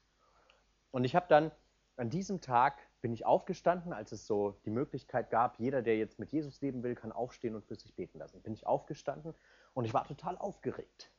Und 0.98 1.04
ich 1.04 1.16
habe 1.16 1.28
dann 1.30 1.52
an 1.96 2.10
diesem 2.10 2.42
Tag 2.42 2.80
bin 3.02 3.14
ich 3.14 3.24
aufgestanden, 3.24 3.94
als 3.94 4.12
es 4.14 4.26
so 4.26 4.58
die 4.66 4.72
Möglichkeit 4.72 5.30
gab, 5.30 5.60
jeder, 5.60 5.84
der 5.84 5.96
jetzt 5.96 6.18
mit 6.18 6.32
Jesus 6.32 6.60
leben 6.62 6.82
will, 6.82 6.96
kann 6.96 7.12
aufstehen 7.12 7.54
und 7.54 7.64
für 7.64 7.76
sich 7.76 7.94
beten 7.94 8.18
lassen. 8.18 8.42
Bin 8.42 8.52
ich 8.52 8.66
aufgestanden 8.66 9.36
und 9.76 9.86
ich 9.86 9.94
war 9.94 10.08
total 10.08 10.40
aufgeregt. 10.40 11.12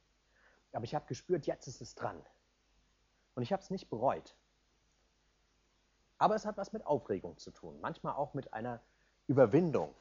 Aber 0.73 0.83
ich 0.83 0.97
habe 0.97 1.07
gespürt, 1.07 1.47
jetzt 1.47 1.69
ist 1.69 1.81
es 1.81 1.95
dran. 1.95 2.21
Und 3.37 3.45
ich 3.45 3.53
habe 3.53 3.63
es 3.63 3.71
nicht 3.71 3.89
bereut. 3.89 4.35
Aber 6.19 6.35
es 6.35 6.45
hat 6.45 6.57
was 6.57 6.73
mit 6.73 6.85
Aufregung 6.85 7.39
zu 7.39 7.53
tun, 7.53 7.79
manchmal 7.81 8.15
auch 8.15 8.35
mit 8.35 8.53
einer 8.55 8.81
Überwindung. 9.29 9.95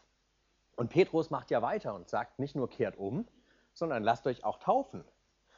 Und 0.75 0.89
Petrus 0.89 1.29
macht 1.29 1.51
ja 1.51 1.61
weiter 1.61 1.93
und 1.93 2.09
sagt 2.09 2.39
nicht 2.39 2.55
nur 2.55 2.67
kehrt 2.67 2.97
um, 2.97 3.27
sondern 3.75 4.01
lasst 4.01 4.25
euch 4.25 4.43
auch 4.43 4.57
taufen. 4.57 5.05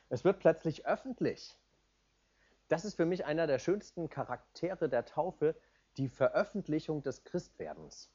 Es 0.10 0.26
wird 0.26 0.40
plötzlich 0.40 0.86
öffentlich. 0.86 1.56
Das 2.70 2.86
ist 2.86 2.96
für 2.96 3.06
mich 3.06 3.26
einer 3.26 3.48
der 3.48 3.58
schönsten 3.58 4.10
Charaktere 4.10 4.90
der 4.90 5.04
Taufe, 5.04 5.56
die 5.98 6.08
Veröffentlichung 6.08 7.02
des 7.02 7.24
Christwerdens. 7.24 8.12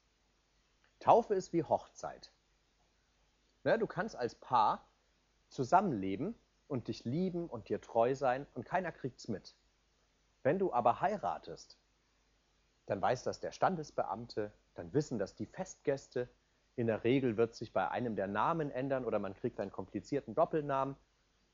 Taufe 1.00 1.34
ist 1.34 1.52
wie 1.52 1.64
Hochzeit. 1.64 2.30
Ne, 3.64 3.78
du 3.80 3.88
kannst 3.88 4.14
als 4.14 4.36
Paar 4.36 4.86
zusammenleben 5.48 6.36
und 6.68 6.86
dich 6.86 7.04
lieben 7.04 7.48
und 7.48 7.68
dir 7.68 7.80
treu 7.80 8.14
sein 8.14 8.46
und 8.54 8.64
keiner 8.64 8.92
kriegt's 8.92 9.26
mit. 9.26 9.56
Wenn 10.44 10.60
du 10.60 10.72
aber 10.72 11.00
heiratest, 11.00 11.76
dann 12.86 13.02
weiß 13.02 13.24
das 13.24 13.40
der 13.40 13.50
Standesbeamte, 13.50 14.52
dann 14.74 14.92
wissen 14.92 15.18
das 15.18 15.34
die 15.34 15.46
Festgäste. 15.46 16.28
In 16.76 16.86
der 16.86 17.02
Regel 17.02 17.36
wird 17.36 17.56
sich 17.56 17.72
bei 17.72 17.88
einem 17.88 18.14
der 18.14 18.28
Namen 18.28 18.70
ändern 18.70 19.04
oder 19.04 19.18
man 19.18 19.34
kriegt 19.34 19.58
einen 19.58 19.72
komplizierten 19.72 20.36
Doppelnamen. 20.36 20.94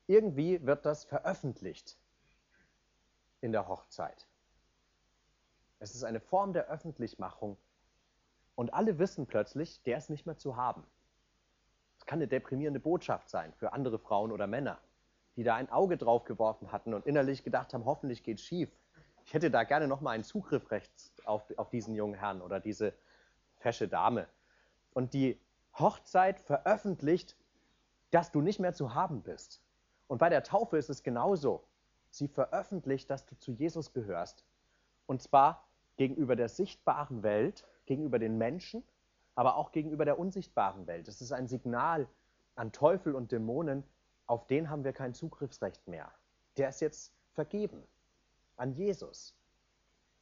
Irgendwie 0.05 0.63
wird 0.63 0.85
das 0.85 1.03
veröffentlicht 1.03 1.97
in 3.41 3.51
der 3.51 3.67
Hochzeit. 3.67 4.27
Es 5.79 5.95
ist 5.95 6.03
eine 6.03 6.19
Form 6.19 6.53
der 6.53 6.67
Öffentlichmachung 6.67 7.57
und 8.55 8.73
alle 8.73 8.99
wissen 8.99 9.27
plötzlich, 9.27 9.81
der 9.83 9.97
ist 9.97 10.09
nicht 10.09 10.25
mehr 10.25 10.37
zu 10.37 10.55
haben. 10.55 10.85
Es 11.97 12.05
kann 12.05 12.19
eine 12.19 12.27
deprimierende 12.27 12.79
Botschaft 12.79 13.29
sein 13.29 13.53
für 13.53 13.73
andere 13.73 13.99
Frauen 13.99 14.31
oder 14.31 14.47
Männer 14.47 14.79
die 15.35 15.43
da 15.43 15.55
ein 15.55 15.71
Auge 15.71 15.97
drauf 15.97 16.25
geworfen 16.25 16.71
hatten 16.71 16.93
und 16.93 17.05
innerlich 17.05 17.43
gedacht 17.43 17.73
haben, 17.73 17.85
hoffentlich 17.85 18.23
geht 18.23 18.39
schief. 18.39 18.69
Ich 19.25 19.33
hätte 19.33 19.51
da 19.51 19.63
gerne 19.63 19.87
nochmal 19.87 20.15
einen 20.15 20.23
Zugriff 20.23 20.71
rechts 20.71 21.13
auf, 21.25 21.43
auf 21.57 21.69
diesen 21.69 21.95
jungen 21.95 22.15
Herrn 22.15 22.41
oder 22.41 22.59
diese 22.59 22.93
fesche 23.57 23.87
Dame. 23.87 24.27
Und 24.93 25.13
die 25.13 25.39
Hochzeit 25.77 26.39
veröffentlicht, 26.39 27.37
dass 28.09 28.31
du 28.31 28.41
nicht 28.41 28.59
mehr 28.59 28.73
zu 28.73 28.93
haben 28.93 29.21
bist. 29.21 29.61
Und 30.07 30.17
bei 30.17 30.29
der 30.29 30.43
Taufe 30.43 30.77
ist 30.77 30.89
es 30.89 31.03
genauso. 31.03 31.63
Sie 32.11 32.27
veröffentlicht, 32.27 33.09
dass 33.09 33.25
du 33.25 33.37
zu 33.37 33.51
Jesus 33.51 33.93
gehörst. 33.93 34.45
Und 35.07 35.21
zwar 35.21 35.67
gegenüber 35.95 36.35
der 36.35 36.49
sichtbaren 36.49 37.23
Welt, 37.23 37.65
gegenüber 37.85 38.19
den 38.19 38.37
Menschen, 38.37 38.83
aber 39.33 39.55
auch 39.55 39.71
gegenüber 39.71 40.05
der 40.05 40.19
unsichtbaren 40.19 40.87
Welt. 40.87 41.07
Es 41.07 41.21
ist 41.21 41.31
ein 41.31 41.47
Signal 41.47 42.07
an 42.55 42.71
Teufel 42.71 43.15
und 43.15 43.31
Dämonen, 43.31 43.83
auf 44.27 44.45
den 44.45 44.69
haben 44.69 44.83
wir 44.83 44.93
kein 44.93 45.13
Zugriffsrecht 45.13 45.87
mehr. 45.87 46.11
Der 46.57 46.69
ist 46.69 46.81
jetzt 46.81 47.13
vergeben 47.33 47.83
an 48.57 48.73
Jesus. 48.73 49.35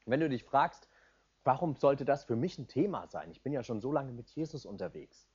Wenn 0.05 0.19
du 0.19 0.29
dich 0.29 0.43
fragst, 0.43 0.87
warum 1.43 1.75
sollte 1.75 2.05
das 2.05 2.23
für 2.23 2.35
mich 2.35 2.57
ein 2.57 2.67
Thema 2.67 3.07
sein? 3.07 3.31
Ich 3.31 3.41
bin 3.41 3.51
ja 3.51 3.63
schon 3.63 3.81
so 3.81 3.91
lange 3.91 4.13
mit 4.13 4.29
Jesus 4.29 4.65
unterwegs. 4.65 5.27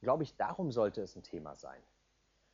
glaube 0.00 0.22
ich, 0.22 0.36
darum 0.36 0.72
sollte 0.72 1.02
es 1.02 1.14
ein 1.14 1.22
Thema 1.22 1.54
sein. 1.54 1.80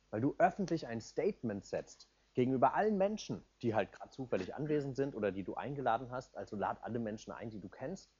Weil 0.09 0.21
du 0.21 0.35
öffentlich 0.37 0.87
ein 0.87 1.01
Statement 1.01 1.65
setzt 1.65 2.07
gegenüber 2.37 2.75
allen 2.75 2.99
Menschen, 2.99 3.43
die 3.63 3.73
halt 3.73 3.91
gerade 3.91 4.11
zufällig 4.11 4.53
anwesend 4.53 4.95
sind 4.95 5.15
oder 5.15 5.31
die 5.31 5.43
du 5.43 5.55
eingeladen 5.55 6.11
hast. 6.11 6.37
Also 6.37 6.55
lad 6.55 6.77
alle 6.83 6.99
Menschen 6.99 7.33
ein, 7.33 7.49
die 7.49 7.59
du 7.59 7.67
kennst. 7.67 8.11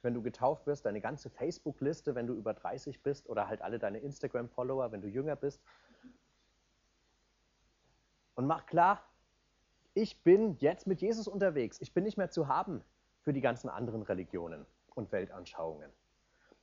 Wenn 0.00 0.14
du 0.14 0.22
getauft 0.22 0.68
wirst, 0.68 0.86
deine 0.86 1.00
ganze 1.00 1.28
Facebook-Liste, 1.28 2.14
wenn 2.14 2.28
du 2.28 2.34
über 2.34 2.54
30 2.54 3.02
bist 3.02 3.28
oder 3.28 3.48
halt 3.48 3.60
alle 3.60 3.80
deine 3.80 3.98
Instagram-Follower, 3.98 4.92
wenn 4.92 5.02
du 5.02 5.08
jünger 5.08 5.34
bist. 5.34 5.60
Und 8.36 8.46
mach 8.46 8.64
klar, 8.66 9.02
ich 9.92 10.22
bin 10.22 10.56
jetzt 10.58 10.86
mit 10.86 11.00
Jesus 11.00 11.26
unterwegs. 11.26 11.80
Ich 11.80 11.92
bin 11.92 12.04
nicht 12.04 12.16
mehr 12.16 12.30
zu 12.30 12.46
haben 12.46 12.84
für 13.22 13.32
die 13.32 13.40
ganzen 13.40 13.68
anderen 13.68 14.02
Religionen 14.02 14.66
und 14.94 15.10
Weltanschauungen. 15.10 15.90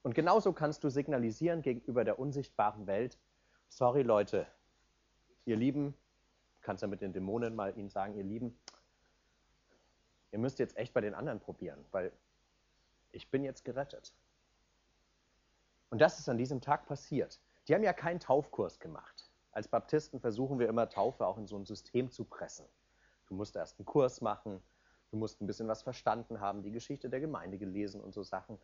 Und 0.02 0.16
genauso 0.16 0.54
kannst 0.54 0.86
du 0.86 0.90
signalisieren 0.90 1.62
gegenüber 1.62 2.06
der 2.06 2.20
unsichtbaren 2.20 2.88
Welt, 2.88 3.20
sorry 3.68 4.04
Leute, 4.04 4.48
ihr 5.44 5.58
Lieben, 5.58 5.94
kannst 6.66 6.82
ja 6.82 6.88
mit 6.88 7.02
den 7.02 7.14
Dämonen 7.14 7.56
mal 7.56 7.78
ihnen 7.78 7.90
sagen, 7.90 8.16
ihr 8.16 8.24
Lieben, 8.24 8.58
ihr 10.32 10.40
müsst 10.40 10.60
jetzt 10.60 10.76
echt 10.78 10.94
bei 10.94 11.02
den 11.02 11.14
anderen 11.14 11.40
probieren, 11.40 11.86
weil 11.92 12.12
ich 13.12 13.30
bin 13.30 13.44
jetzt 13.44 13.64
gerettet. 13.64 14.14
Und 15.92 16.02
das 16.02 16.20
ist 16.20 16.28
an 16.28 16.38
diesem 16.38 16.60
Tag 16.60 16.88
passiert. 16.88 17.40
Die 17.68 17.76
haben 17.76 17.84
ja 17.84 17.94
keinen 17.94 18.20
Taufkurs 18.20 18.80
gemacht. 18.80 19.30
Als 19.52 19.68
Baptisten 19.68 20.20
versuchen 20.20 20.60
wir 20.60 20.68
immer 20.68 20.90
Taufe 20.90 21.26
auch 21.26 21.38
in 21.38 21.46
so 21.46 21.56
ein 21.56 21.66
System 21.66 22.12
zu 22.12 22.26
pressen. 22.26 22.66
Du 23.28 23.36
musst 23.36 23.56
erst 23.56 23.80
einen 23.80 23.86
Kurs 23.86 24.20
machen, 24.22 24.62
du 25.12 25.18
musst 25.18 25.42
ein 25.42 25.48
bisschen 25.48 25.68
was 25.68 25.84
verstanden 25.84 26.42
haben, 26.42 26.64
die 26.64 26.72
Geschichte 26.72 27.10
der 27.10 27.20
Gemeinde 27.20 27.58
gelesen 27.58 28.02
und 28.02 28.14
so 28.14 28.24
Sachen. 28.24 28.60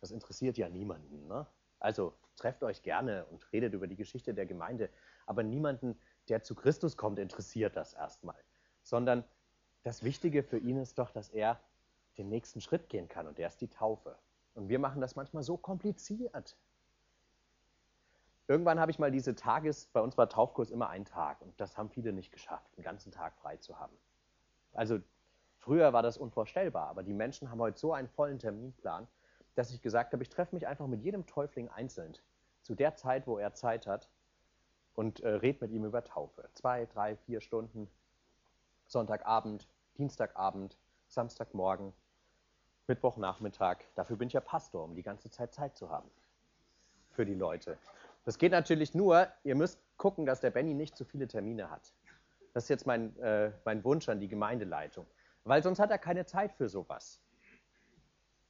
Das 0.00 0.12
interessiert 0.12 0.56
ja 0.56 0.68
niemanden. 0.68 1.26
Ne? 1.26 1.46
Also 1.80 2.14
trefft 2.36 2.62
euch 2.62 2.82
gerne 2.82 3.26
und 3.26 3.52
redet 3.52 3.74
über 3.74 3.88
die 3.88 3.96
Geschichte 3.96 4.32
der 4.32 4.46
Gemeinde, 4.46 4.88
aber 5.26 5.42
niemanden 5.42 5.98
der 6.28 6.42
zu 6.42 6.54
Christus 6.54 6.96
kommt, 6.96 7.18
interessiert 7.18 7.76
das 7.76 7.94
erstmal. 7.94 8.36
Sondern 8.82 9.24
das 9.82 10.02
Wichtige 10.02 10.42
für 10.42 10.58
ihn 10.58 10.76
ist 10.76 10.98
doch, 10.98 11.10
dass 11.10 11.28
er 11.28 11.60
den 12.18 12.28
nächsten 12.28 12.60
Schritt 12.60 12.88
gehen 12.88 13.08
kann 13.08 13.26
und 13.26 13.38
der 13.38 13.48
ist 13.48 13.60
die 13.60 13.68
Taufe. 13.68 14.16
Und 14.54 14.68
wir 14.68 14.78
machen 14.78 15.00
das 15.00 15.16
manchmal 15.16 15.42
so 15.42 15.56
kompliziert. 15.56 16.56
Irgendwann 18.48 18.80
habe 18.80 18.90
ich 18.90 18.98
mal 18.98 19.10
diese 19.10 19.34
Tages, 19.34 19.86
bei 19.92 20.00
uns 20.00 20.18
war 20.18 20.28
Taufkurs 20.28 20.70
immer 20.70 20.88
ein 20.90 21.04
Tag 21.04 21.40
und 21.40 21.58
das 21.60 21.78
haben 21.78 21.88
viele 21.88 22.12
nicht 22.12 22.32
geschafft, 22.32 22.70
einen 22.76 22.84
ganzen 22.84 23.10
Tag 23.10 23.34
frei 23.36 23.56
zu 23.56 23.78
haben. 23.78 23.96
Also 24.72 25.00
früher 25.58 25.92
war 25.92 26.02
das 26.02 26.18
unvorstellbar, 26.18 26.88
aber 26.88 27.02
die 27.02 27.14
Menschen 27.14 27.50
haben 27.50 27.60
heute 27.60 27.78
so 27.78 27.92
einen 27.92 28.08
vollen 28.08 28.38
Terminplan, 28.38 29.08
dass 29.54 29.70
ich 29.70 29.80
gesagt 29.80 30.12
habe, 30.12 30.22
ich 30.22 30.28
treffe 30.28 30.54
mich 30.54 30.66
einfach 30.66 30.86
mit 30.86 31.02
jedem 31.02 31.26
Täufling 31.26 31.68
einzeln 31.68 32.14
zu 32.62 32.74
der 32.74 32.94
Zeit, 32.94 33.26
wo 33.26 33.38
er 33.38 33.54
Zeit 33.54 33.86
hat 33.86 34.08
und 34.94 35.20
äh, 35.20 35.28
red 35.28 35.60
mit 35.60 35.70
ihm 35.70 35.84
über 35.84 36.04
Taufe. 36.04 36.48
Zwei, 36.54 36.86
drei, 36.86 37.16
vier 37.16 37.40
Stunden, 37.40 37.88
Sonntagabend, 38.86 39.68
Dienstagabend, 39.98 40.76
Samstagmorgen, 41.08 41.92
Mittwochnachmittag. 42.86 43.78
Dafür 43.94 44.16
bin 44.16 44.28
ich 44.28 44.34
ja 44.34 44.40
Pastor, 44.40 44.84
um 44.84 44.94
die 44.94 45.02
ganze 45.02 45.30
Zeit 45.30 45.54
Zeit 45.54 45.76
zu 45.76 45.90
haben 45.90 46.10
für 47.10 47.24
die 47.24 47.34
Leute. 47.34 47.78
Das 48.24 48.38
geht 48.38 48.52
natürlich 48.52 48.94
nur, 48.94 49.28
ihr 49.44 49.54
müsst 49.54 49.80
gucken, 49.96 50.26
dass 50.26 50.40
der 50.40 50.50
Benny 50.50 50.74
nicht 50.74 50.96
zu 50.96 51.04
viele 51.04 51.26
Termine 51.26 51.70
hat. 51.70 51.92
Das 52.54 52.64
ist 52.64 52.68
jetzt 52.68 52.86
mein, 52.86 53.16
äh, 53.20 53.52
mein 53.64 53.82
Wunsch 53.84 54.08
an 54.08 54.20
die 54.20 54.28
Gemeindeleitung. 54.28 55.06
Weil 55.44 55.62
sonst 55.62 55.78
hat 55.78 55.90
er 55.90 55.98
keine 55.98 56.24
Zeit 56.24 56.52
für 56.52 56.68
sowas. 56.68 57.20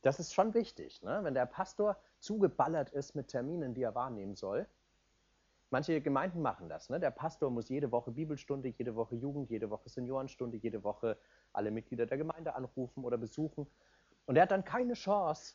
Das 0.03 0.19
ist 0.19 0.35
schon 0.35 0.53
wichtig, 0.55 1.03
ne? 1.03 1.21
wenn 1.23 1.35
der 1.35 1.47
Pastor 1.47 1.97
zugeballert 2.19 2.91
ist 2.91 3.15
mit 3.15 3.29
Terminen, 3.29 3.73
die 3.73 3.83
er 3.83 3.95
wahrnehmen 3.95 4.35
soll, 4.35 4.67
Manche 5.73 6.03
Gemeinden 6.03 6.43
machen 6.43 6.69
das. 6.69 6.91
Ne? 6.91 7.01
Der 7.01 7.11
Pastor 7.11 7.51
muss 7.51 7.71
jede 7.71 7.91
Woche 7.91 8.11
Bibelstunde, 8.11 8.69
jede 8.69 8.95
Woche 8.95 9.15
Jugend, 9.17 9.49
jede 9.49 9.71
Woche 9.71 9.89
Seniorenstunde, 9.89 10.59
jede 10.59 10.85
Woche 10.85 11.17
alle 11.55 11.71
Mitglieder 11.71 12.05
der 12.05 12.19
Gemeinde 12.19 12.55
anrufen 12.55 13.03
oder 13.05 13.17
besuchen. 13.17 13.67
Und 14.27 14.37
er 14.37 14.43
hat 14.43 14.51
dann 14.51 14.67
keine 14.67 14.93
Chance, 14.93 15.55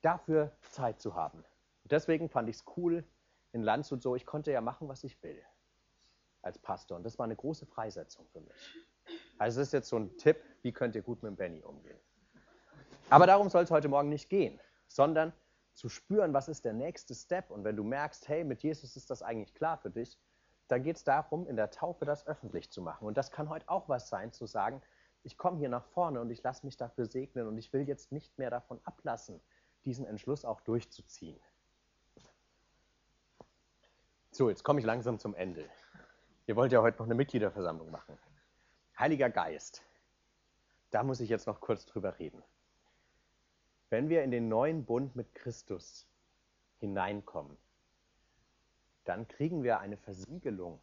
dafür 0.00 0.50
Zeit 0.70 0.98
zu 0.98 1.14
haben. 1.14 1.44
deswegen 1.84 2.30
fand 2.30 2.48
ich 2.48 2.56
es 2.56 2.64
cool 2.78 3.04
in 3.52 3.62
Landshut 3.62 4.02
so, 4.02 4.16
ich 4.16 4.24
konnte 4.24 4.50
ja 4.50 4.62
machen, 4.62 4.88
was 4.88 5.04
ich 5.04 5.22
will 5.22 5.38
als 6.40 6.58
Pastor. 6.58 6.96
Und 6.96 7.02
das 7.02 7.18
war 7.18 7.24
eine 7.24 7.36
große 7.36 7.66
Freisetzung 7.66 8.26
für 8.32 8.40
mich. 8.40 8.54
Also 9.36 9.60
das 9.60 9.68
ist 9.68 9.72
jetzt 9.72 9.90
so 9.90 9.98
ein 9.98 10.16
Tipp, 10.16 10.38
wie 10.62 10.72
könnt 10.72 10.94
ihr 10.94 11.02
gut 11.02 11.22
mit 11.22 11.28
dem 11.28 11.36
Benny 11.36 11.62
umgehen. 11.62 11.98
Aber 13.10 13.26
darum 13.26 13.50
soll 13.50 13.64
es 13.64 13.70
heute 13.70 13.88
Morgen 13.88 14.08
nicht 14.08 14.30
gehen, 14.30 14.58
sondern 14.88 15.34
zu 15.74 15.88
spüren, 15.88 16.32
was 16.32 16.48
ist 16.48 16.64
der 16.64 16.72
nächste 16.72 17.14
Step. 17.14 17.50
Und 17.50 17.64
wenn 17.64 17.76
du 17.76 17.84
merkst, 17.84 18.28
hey, 18.28 18.44
mit 18.44 18.62
Jesus 18.62 18.96
ist 18.96 19.10
das 19.10 19.22
eigentlich 19.22 19.54
klar 19.54 19.76
für 19.78 19.90
dich, 19.90 20.18
dann 20.68 20.82
geht 20.82 20.96
es 20.96 21.04
darum, 21.04 21.46
in 21.46 21.56
der 21.56 21.70
Taufe 21.70 22.04
das 22.04 22.26
öffentlich 22.26 22.70
zu 22.70 22.80
machen. 22.80 23.06
Und 23.06 23.18
das 23.18 23.30
kann 23.30 23.48
heute 23.48 23.68
auch 23.68 23.88
was 23.88 24.08
sein, 24.08 24.32
zu 24.32 24.46
sagen, 24.46 24.80
ich 25.22 25.36
komme 25.36 25.58
hier 25.58 25.68
nach 25.68 25.84
vorne 25.86 26.20
und 26.20 26.30
ich 26.30 26.42
lasse 26.42 26.64
mich 26.64 26.76
dafür 26.76 27.06
segnen 27.06 27.46
und 27.46 27.58
ich 27.58 27.72
will 27.72 27.88
jetzt 27.88 28.12
nicht 28.12 28.38
mehr 28.38 28.50
davon 28.50 28.80
ablassen, 28.84 29.40
diesen 29.84 30.06
Entschluss 30.06 30.44
auch 30.44 30.60
durchzuziehen. 30.60 31.38
So, 34.30 34.48
jetzt 34.48 34.64
komme 34.64 34.80
ich 34.80 34.86
langsam 34.86 35.18
zum 35.18 35.34
Ende. 35.34 35.68
Ihr 36.46 36.56
wollt 36.56 36.72
ja 36.72 36.82
heute 36.82 36.98
noch 36.98 37.06
eine 37.06 37.14
Mitgliederversammlung 37.14 37.90
machen. 37.90 38.18
Heiliger 38.98 39.30
Geist, 39.30 39.82
da 40.90 41.02
muss 41.02 41.20
ich 41.20 41.28
jetzt 41.28 41.46
noch 41.46 41.60
kurz 41.60 41.86
drüber 41.86 42.18
reden. 42.18 42.42
Wenn 43.90 44.08
wir 44.08 44.22
in 44.22 44.30
den 44.30 44.48
neuen 44.48 44.84
Bund 44.84 45.14
mit 45.14 45.34
Christus 45.34 46.06
hineinkommen, 46.78 47.56
dann 49.04 49.28
kriegen 49.28 49.62
wir 49.62 49.80
eine 49.80 49.96
Versiegelung, 49.96 50.80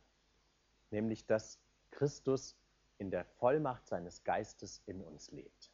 nämlich 0.92 1.26
dass 1.26 1.60
Christus 1.90 2.56
in 2.98 3.10
der 3.10 3.26
Vollmacht 3.26 3.88
seines 3.88 4.24
Geistes 4.24 4.82
in 4.86 5.02
uns 5.02 5.32
lebt. 5.32 5.72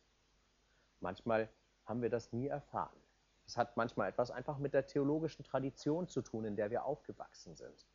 Manchmal 1.02 1.50
haben 1.86 2.02
wir 2.02 2.10
das 2.10 2.32
nie 2.32 2.48
erfahren. 2.48 2.96
Das 3.46 3.58
hat 3.58 3.78
manchmal 3.78 4.10
etwas 4.10 4.32
einfach 4.32 4.58
mit 4.58 4.74
der 4.74 4.86
theologischen 4.86 5.44
Tradition 5.44 6.08
zu 6.08 6.22
tun, 6.22 6.46
in 6.46 6.56
der 6.56 6.70
wir 6.70 6.86
aufgewachsen 6.86 7.56
sind. 7.56 7.86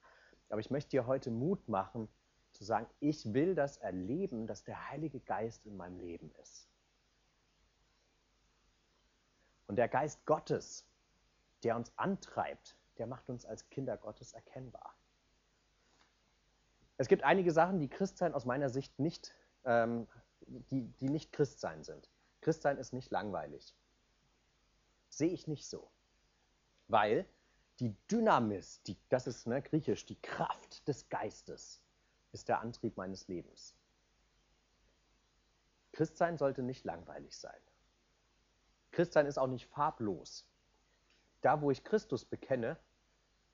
Aber 0.49 0.61
ich 0.61 0.71
möchte 0.71 0.90
dir 0.90 1.07
heute 1.07 1.31
Mut 1.31 1.68
machen, 1.68 2.09
zu 2.53 2.64
sagen, 2.64 2.87
ich 3.01 3.33
will 3.33 3.55
das 3.55 3.79
erleben, 3.79 4.47
dass 4.47 4.64
der 4.64 4.90
Heilige 4.90 5.21
Geist 5.21 5.66
in 5.66 5.77
meinem 5.77 5.99
Leben 5.99 6.31
ist. 6.42 6.68
Und 9.72 9.76
der 9.76 9.88
Geist 9.88 10.26
Gottes, 10.26 10.85
der 11.62 11.76
uns 11.76 11.96
antreibt, 11.96 12.76
der 12.98 13.06
macht 13.06 13.30
uns 13.30 13.46
als 13.46 13.70
Kinder 13.70 13.96
Gottes 13.96 14.35
erkennbar. 14.35 14.94
Es 16.98 17.08
gibt 17.08 17.24
einige 17.24 17.52
Sachen, 17.52 17.80
die 17.80 17.88
Christsein 17.88 18.35
aus 18.35 18.44
meiner 18.44 18.68
Sicht 18.68 18.98
nicht, 18.98 19.35
ähm, 19.64 20.06
die, 20.46 20.82
die 21.00 21.08
nicht 21.08 21.32
Christsein 21.32 21.85
sind. 21.85 22.11
Christsein 22.42 22.76
ist 22.76 22.92
nicht 22.92 23.11
langweilig. 23.11 23.74
Sehe 25.08 25.30
ich 25.30 25.46
nicht 25.46 25.66
so. 25.66 25.90
Weil 26.88 27.24
die 27.80 27.96
Dynamis, 28.11 28.82
die, 28.82 28.98
das 29.08 29.26
ist 29.26 29.46
ne, 29.46 29.62
griechisch, 29.62 30.04
die 30.04 30.20
Kraft 30.20 30.87
des 30.87 31.08
Geistes, 31.08 31.80
ist 32.32 32.46
der 32.50 32.61
Antrieb 32.61 32.98
meines 32.98 33.26
Lebens. 33.26 33.74
Christsein 35.92 36.37
sollte 36.37 36.62
nicht 36.62 36.85
langweilig 36.85 37.35
sein. 37.35 37.58
Christsein 38.92 39.26
ist 39.26 39.38
auch 39.38 39.48
nicht 39.48 39.66
farblos. 39.66 40.46
Da, 41.40 41.61
wo 41.61 41.70
ich 41.70 41.83
Christus 41.83 42.24
bekenne, 42.24 42.78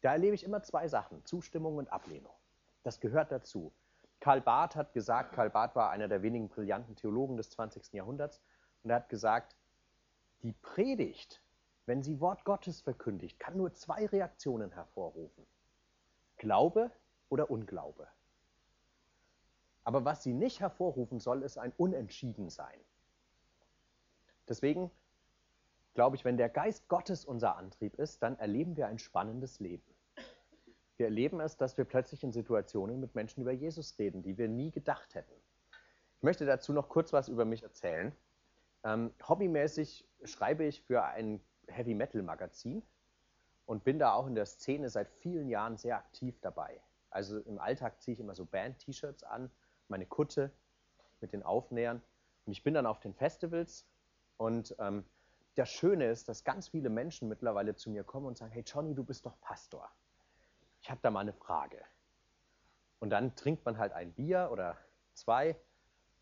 da 0.02 0.12
erlebe 0.12 0.34
ich 0.34 0.44
immer 0.44 0.62
zwei 0.62 0.88
Sachen, 0.88 1.24
Zustimmung 1.24 1.76
und 1.76 1.90
Ablehnung. 1.90 2.34
Das 2.82 3.00
gehört 3.00 3.32
dazu. 3.32 3.72
Karl 4.20 4.40
Barth 4.40 4.76
hat 4.76 4.92
gesagt, 4.92 5.32
Karl 5.32 5.50
Barth 5.50 5.74
war 5.74 5.90
einer 5.90 6.08
der 6.08 6.22
wenigen 6.22 6.48
brillanten 6.48 6.96
Theologen 6.96 7.36
des 7.36 7.50
20. 7.50 7.92
Jahrhunderts, 7.92 8.40
und 8.82 8.90
er 8.90 8.96
hat 8.96 9.08
gesagt, 9.08 9.56
die 10.42 10.52
Predigt, 10.52 11.42
wenn 11.86 12.02
sie 12.02 12.20
Wort 12.20 12.44
Gottes 12.44 12.80
verkündigt, 12.80 13.40
kann 13.40 13.56
nur 13.56 13.72
zwei 13.72 14.06
Reaktionen 14.06 14.72
hervorrufen. 14.72 15.46
Glaube 16.36 16.90
oder 17.28 17.50
Unglaube. 17.50 18.06
Aber 19.84 20.04
was 20.04 20.22
sie 20.22 20.32
nicht 20.32 20.60
hervorrufen 20.60 21.18
soll, 21.18 21.42
ist 21.42 21.58
ein 21.58 21.72
Unentschiedensein. 21.76 22.78
Deswegen 24.48 24.90
glaube 25.98 26.14
ich, 26.14 26.24
wenn 26.24 26.36
der 26.36 26.48
Geist 26.48 26.86
Gottes 26.86 27.24
unser 27.24 27.56
Antrieb 27.56 27.96
ist, 27.96 28.22
dann 28.22 28.38
erleben 28.38 28.76
wir 28.76 28.86
ein 28.86 29.00
spannendes 29.00 29.58
Leben. 29.58 29.82
Wir 30.96 31.06
erleben 31.06 31.40
es, 31.40 31.56
dass 31.56 31.76
wir 31.76 31.84
plötzlich 31.84 32.22
in 32.22 32.30
Situationen 32.30 33.00
mit 33.00 33.16
Menschen 33.16 33.42
über 33.42 33.50
Jesus 33.50 33.98
reden, 33.98 34.22
die 34.22 34.38
wir 34.38 34.46
nie 34.46 34.70
gedacht 34.70 35.16
hätten. 35.16 35.34
Ich 36.18 36.22
möchte 36.22 36.46
dazu 36.46 36.72
noch 36.72 36.88
kurz 36.88 37.12
was 37.12 37.28
über 37.28 37.44
mich 37.44 37.64
erzählen. 37.64 38.14
Ähm, 38.84 39.12
hobbymäßig 39.28 40.06
schreibe 40.22 40.66
ich 40.66 40.82
für 40.82 41.02
ein 41.02 41.40
Heavy 41.66 41.94
Metal 41.94 42.22
Magazin 42.22 42.80
und 43.66 43.82
bin 43.82 43.98
da 43.98 44.12
auch 44.12 44.28
in 44.28 44.36
der 44.36 44.46
Szene 44.46 44.90
seit 44.90 45.10
vielen 45.10 45.48
Jahren 45.48 45.78
sehr 45.78 45.96
aktiv 45.96 46.38
dabei. 46.40 46.80
Also 47.10 47.40
im 47.40 47.58
Alltag 47.58 48.00
ziehe 48.00 48.12
ich 48.12 48.20
immer 48.20 48.36
so 48.36 48.44
Band-T-Shirts 48.44 49.24
an, 49.24 49.50
meine 49.88 50.06
Kutte 50.06 50.52
mit 51.20 51.32
den 51.32 51.42
Aufnähern 51.42 52.00
und 52.46 52.52
ich 52.52 52.62
bin 52.62 52.74
dann 52.74 52.86
auf 52.86 53.00
den 53.00 53.14
Festivals 53.14 53.84
und 54.36 54.76
ähm, 54.78 55.04
das 55.58 55.70
Schöne 55.70 56.06
ist, 56.08 56.28
dass 56.28 56.44
ganz 56.44 56.68
viele 56.68 56.88
Menschen 56.88 57.28
mittlerweile 57.28 57.74
zu 57.74 57.90
mir 57.90 58.04
kommen 58.04 58.26
und 58.26 58.38
sagen, 58.38 58.52
hey 58.52 58.62
Johnny, 58.64 58.94
du 58.94 59.02
bist 59.02 59.26
doch 59.26 59.40
Pastor. 59.40 59.90
Ich 60.80 60.88
habe 60.88 61.00
da 61.02 61.10
mal 61.10 61.20
eine 61.20 61.32
Frage. 61.32 61.84
Und 63.00 63.10
dann 63.10 63.34
trinkt 63.34 63.64
man 63.64 63.76
halt 63.76 63.92
ein 63.92 64.12
Bier 64.12 64.50
oder 64.52 64.78
zwei 65.14 65.56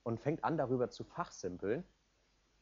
und 0.05 0.21
fängt 0.21 0.43
an, 0.43 0.57
darüber 0.57 0.89
zu 0.89 1.05
fachsimpeln. 1.05 1.85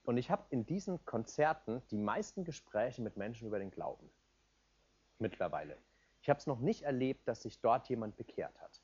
Und 0.02 0.16
ich 0.16 0.30
habe 0.30 0.44
in 0.50 0.66
diesen 0.66 1.04
Konzerten 1.04 1.80
die 1.90 1.98
meisten 1.98 2.44
Gespräche 2.44 3.02
mit 3.02 3.16
Menschen 3.16 3.46
über 3.46 3.60
den 3.60 3.70
Glauben. 3.70 4.10
Mittlerweile. 5.20 5.78
Ich 6.22 6.28
habe 6.28 6.38
es 6.38 6.46
noch 6.48 6.58
nicht 6.58 6.82
erlebt, 6.82 7.28
dass 7.28 7.42
sich 7.42 7.60
dort 7.60 7.88
jemand 7.88 8.16
bekehrt 8.16 8.60
hat. 8.60 8.82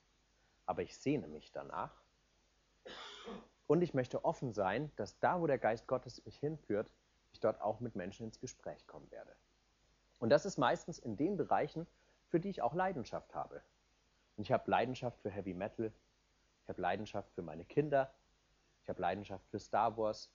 Aber 0.64 0.82
ich 0.82 0.96
sehne 0.96 1.26
mich 1.26 1.50
danach. 1.50 2.00
Und 3.66 3.82
ich 3.82 3.94
möchte 3.94 4.24
offen 4.24 4.52
sein, 4.52 4.92
dass 4.94 5.18
da, 5.18 5.40
wo 5.40 5.48
der 5.48 5.58
Geist 5.58 5.88
Gottes 5.88 6.24
mich 6.24 6.36
hinführt, 6.38 6.88
ich 7.32 7.40
dort 7.40 7.60
auch 7.60 7.80
mit 7.80 7.96
Menschen 7.96 8.26
ins 8.26 8.40
Gespräch 8.40 8.86
kommen 8.86 9.10
werde. 9.10 9.34
Und 10.18 10.30
das 10.30 10.44
ist 10.44 10.58
meistens 10.58 10.98
in 10.98 11.16
den 11.16 11.36
Bereichen, 11.36 11.86
für 12.28 12.40
die 12.40 12.50
ich 12.50 12.62
auch 12.62 12.74
Leidenschaft 12.74 13.34
habe. 13.34 13.62
Und 14.36 14.42
ich 14.42 14.52
habe 14.52 14.70
Leidenschaft 14.70 15.18
für 15.20 15.30
Heavy 15.30 15.54
Metal, 15.54 15.92
ich 16.62 16.68
habe 16.68 16.80
Leidenschaft 16.80 17.30
für 17.34 17.42
meine 17.42 17.64
Kinder, 17.64 18.12
ich 18.82 18.88
habe 18.88 19.00
Leidenschaft 19.00 19.46
für 19.48 19.58
Star 19.58 19.96
Wars, 19.96 20.30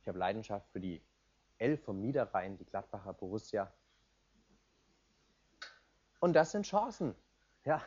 ich 0.00 0.08
habe 0.08 0.18
Leidenschaft 0.18 0.68
für 0.70 0.80
die 0.80 1.02
Elf 1.58 1.84
vom 1.84 2.00
Niederrhein, 2.00 2.56
die 2.56 2.64
Gladbacher 2.64 3.12
Borussia. 3.12 3.72
Und 6.20 6.34
das 6.34 6.52
sind 6.52 6.66
Chancen. 6.66 7.14
Ja, 7.64 7.82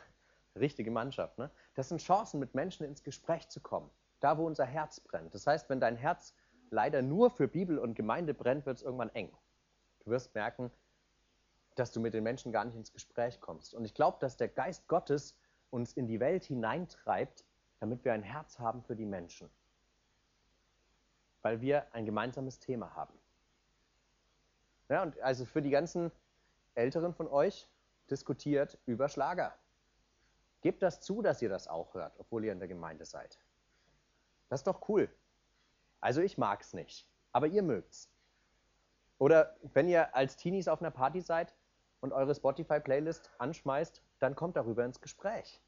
richtige 0.54 0.90
Mannschaft. 0.90 1.38
Ne? 1.38 1.50
Das 1.74 1.88
sind 1.88 2.00
Chancen, 2.00 2.40
mit 2.40 2.54
Menschen 2.54 2.86
ins 2.86 3.02
Gespräch 3.02 3.48
zu 3.48 3.60
kommen. 3.60 3.90
Da, 4.20 4.38
wo 4.38 4.46
unser 4.46 4.64
Herz 4.64 5.00
brennt. 5.00 5.34
Das 5.34 5.46
heißt, 5.46 5.68
wenn 5.68 5.80
dein 5.80 5.96
Herz 5.96 6.34
leider 6.70 7.02
nur 7.02 7.30
für 7.30 7.48
Bibel 7.48 7.78
und 7.78 7.94
Gemeinde 7.94 8.34
brennt, 8.34 8.66
wird 8.66 8.78
es 8.78 8.82
irgendwann 8.82 9.10
eng. 9.10 9.32
Du 10.00 10.10
wirst 10.10 10.34
merken, 10.34 10.70
dass 11.74 11.92
du 11.92 12.00
mit 12.00 12.14
den 12.14 12.24
Menschen 12.24 12.52
gar 12.52 12.64
nicht 12.64 12.76
ins 12.76 12.92
Gespräch 12.92 13.40
kommst. 13.40 13.74
Und 13.74 13.84
ich 13.84 13.94
glaube, 13.94 14.18
dass 14.20 14.36
der 14.36 14.48
Geist 14.48 14.86
Gottes 14.88 15.36
uns 15.70 15.92
in 15.92 16.06
die 16.06 16.20
Welt 16.20 16.44
hineintreibt, 16.44 17.44
damit 17.80 18.04
wir 18.04 18.12
ein 18.12 18.22
Herz 18.22 18.58
haben 18.58 18.82
für 18.82 18.96
die 18.96 19.04
Menschen 19.04 19.50
weil 21.46 21.60
wir 21.60 21.86
ein 21.94 22.04
gemeinsames 22.04 22.58
Thema 22.58 22.96
haben. 22.96 23.16
Ja, 24.88 25.04
und 25.04 25.16
also 25.20 25.44
für 25.44 25.62
die 25.62 25.70
ganzen 25.70 26.10
Älteren 26.74 27.14
von 27.14 27.28
euch 27.28 27.68
diskutiert 28.10 28.76
über 28.84 29.08
Schlager. 29.08 29.54
Gebt 30.60 30.82
das 30.82 31.00
zu, 31.00 31.22
dass 31.22 31.40
ihr 31.40 31.48
das 31.48 31.68
auch 31.68 31.94
hört, 31.94 32.18
obwohl 32.18 32.44
ihr 32.44 32.50
in 32.50 32.58
der 32.58 32.66
Gemeinde 32.66 33.04
seid. 33.04 33.38
Das 34.48 34.58
ist 34.58 34.66
doch 34.66 34.88
cool. 34.88 35.08
Also 36.06 36.20
ich 36.20 36.38
mag 36.38 36.60
es 36.60 36.72
nicht, 36.72 37.04
aber 37.32 37.48
ihr 37.48 37.64
mögt's. 37.64 38.08
Oder 39.18 39.56
wenn 39.74 39.88
ihr 39.88 40.14
als 40.14 40.36
Teenies 40.36 40.68
auf 40.68 40.80
einer 40.80 40.92
Party 40.92 41.20
seid 41.20 41.52
und 42.00 42.12
eure 42.12 42.32
Spotify-Playlist 42.32 43.32
anschmeißt, 43.38 44.00
dann 44.20 44.36
kommt 44.36 44.54
darüber 44.54 44.84
ins 44.84 45.00
Gespräch. 45.00 45.60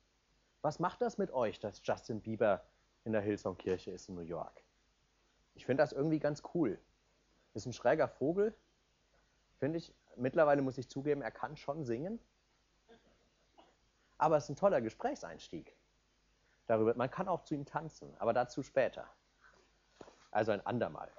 Was 0.63 0.79
macht 0.79 1.03
das 1.03 1.19
mit 1.19 1.33
euch, 1.33 1.59
dass 1.59 1.81
Justin 1.83 2.21
Bieber 2.21 2.65
in 3.03 3.11
der 3.11 3.21
Hillsong-Kirche 3.21 3.91
ist 3.91 4.09
in 4.09 4.15
New 4.15 4.21
York? 4.21 4.63
Ich 5.57 5.67
finde 5.67 5.83
das 5.83 5.93
irgendwie 5.93 6.21
ganz 6.21 6.41
cool. 6.55 6.79
Ist 7.55 7.67
ein 7.67 7.73
schräger 7.73 8.07
Vogel, 8.07 8.55
finde 9.59 9.79
ich. 9.79 9.93
Mittlerweile 10.15 10.63
muss 10.63 10.79
ich 10.79 10.89
zugeben, 10.89 11.21
er 11.21 11.33
kann 11.33 11.57
schon 11.57 11.83
singen. 11.83 12.21
Aber 14.19 14.37
es 14.37 14.45
ist 14.45 14.51
ein 14.51 14.57
toller 14.57 14.83
Gesprächseinstieg. 14.83 15.75
Darüber, 16.69 16.95
man 16.95 17.11
kann 17.11 17.27
auch 17.27 17.43
zu 17.43 17.57
ihm 17.57 17.67
tanzen, 17.67 18.17
aber 18.21 18.33
dazu 18.33 18.63
später. 18.63 19.11
Also 20.31 20.53
ein 20.53 20.65
andermal. 20.67 21.11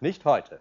Nicht 0.00 0.24
heute. 0.24 0.60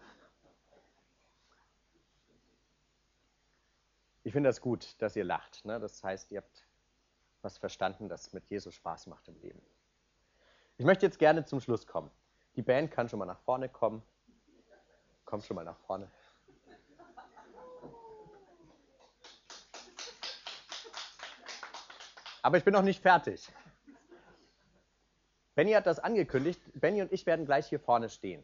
Ich 4.23 4.31
finde 4.31 4.49
das 4.49 4.61
gut, 4.61 4.95
dass 5.01 5.15
ihr 5.15 5.25
lacht. 5.25 5.65
Ne? 5.65 5.79
Das 5.79 6.03
heißt, 6.03 6.31
ihr 6.31 6.39
habt 6.39 6.65
was 7.41 7.57
verstanden, 7.57 8.07
das 8.07 8.31
mit 8.31 8.45
Jesus 8.49 8.73
Spaß 8.73 9.07
macht 9.07 9.27
im 9.27 9.37
Leben. 9.41 9.61
Ich 10.77 10.85
möchte 10.85 11.05
jetzt 11.05 11.19
gerne 11.19 11.45
zum 11.45 11.59
Schluss 11.59 11.85
kommen. 11.85 12.09
Die 12.55 12.61
Band 12.61 12.91
kann 12.91 13.09
schon 13.09 13.19
mal 13.19 13.25
nach 13.25 13.39
vorne 13.39 13.67
kommen. 13.67 14.01
Komm 15.25 15.41
schon 15.41 15.55
mal 15.55 15.65
nach 15.65 15.77
vorne. 15.79 16.09
Aber 22.41 22.57
ich 22.57 22.63
bin 22.63 22.73
noch 22.73 22.81
nicht 22.81 23.01
fertig. 23.01 23.51
Benny 25.55 25.71
hat 25.73 25.85
das 25.85 25.99
angekündigt. 25.99 26.61
Benny 26.73 27.01
und 27.01 27.11
ich 27.11 27.25
werden 27.25 27.45
gleich 27.45 27.67
hier 27.67 27.79
vorne 27.79 28.09
stehen. 28.09 28.43